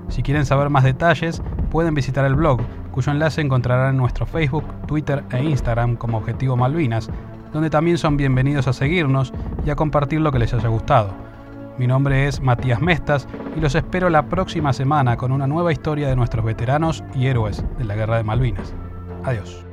[0.10, 2.60] Si quieren saber más detalles, pueden visitar el blog,
[2.96, 7.10] cuyo enlace encontrarán en nuestro Facebook, Twitter e Instagram como Objetivo Malvinas,
[7.52, 9.34] donde también son bienvenidos a seguirnos
[9.66, 11.14] y a compartir lo que les haya gustado.
[11.78, 16.08] Mi nombre es Matías Mestas y los espero la próxima semana con una nueva historia
[16.08, 18.74] de nuestros veteranos y héroes de la Guerra de Malvinas.
[19.26, 19.66] Adiós.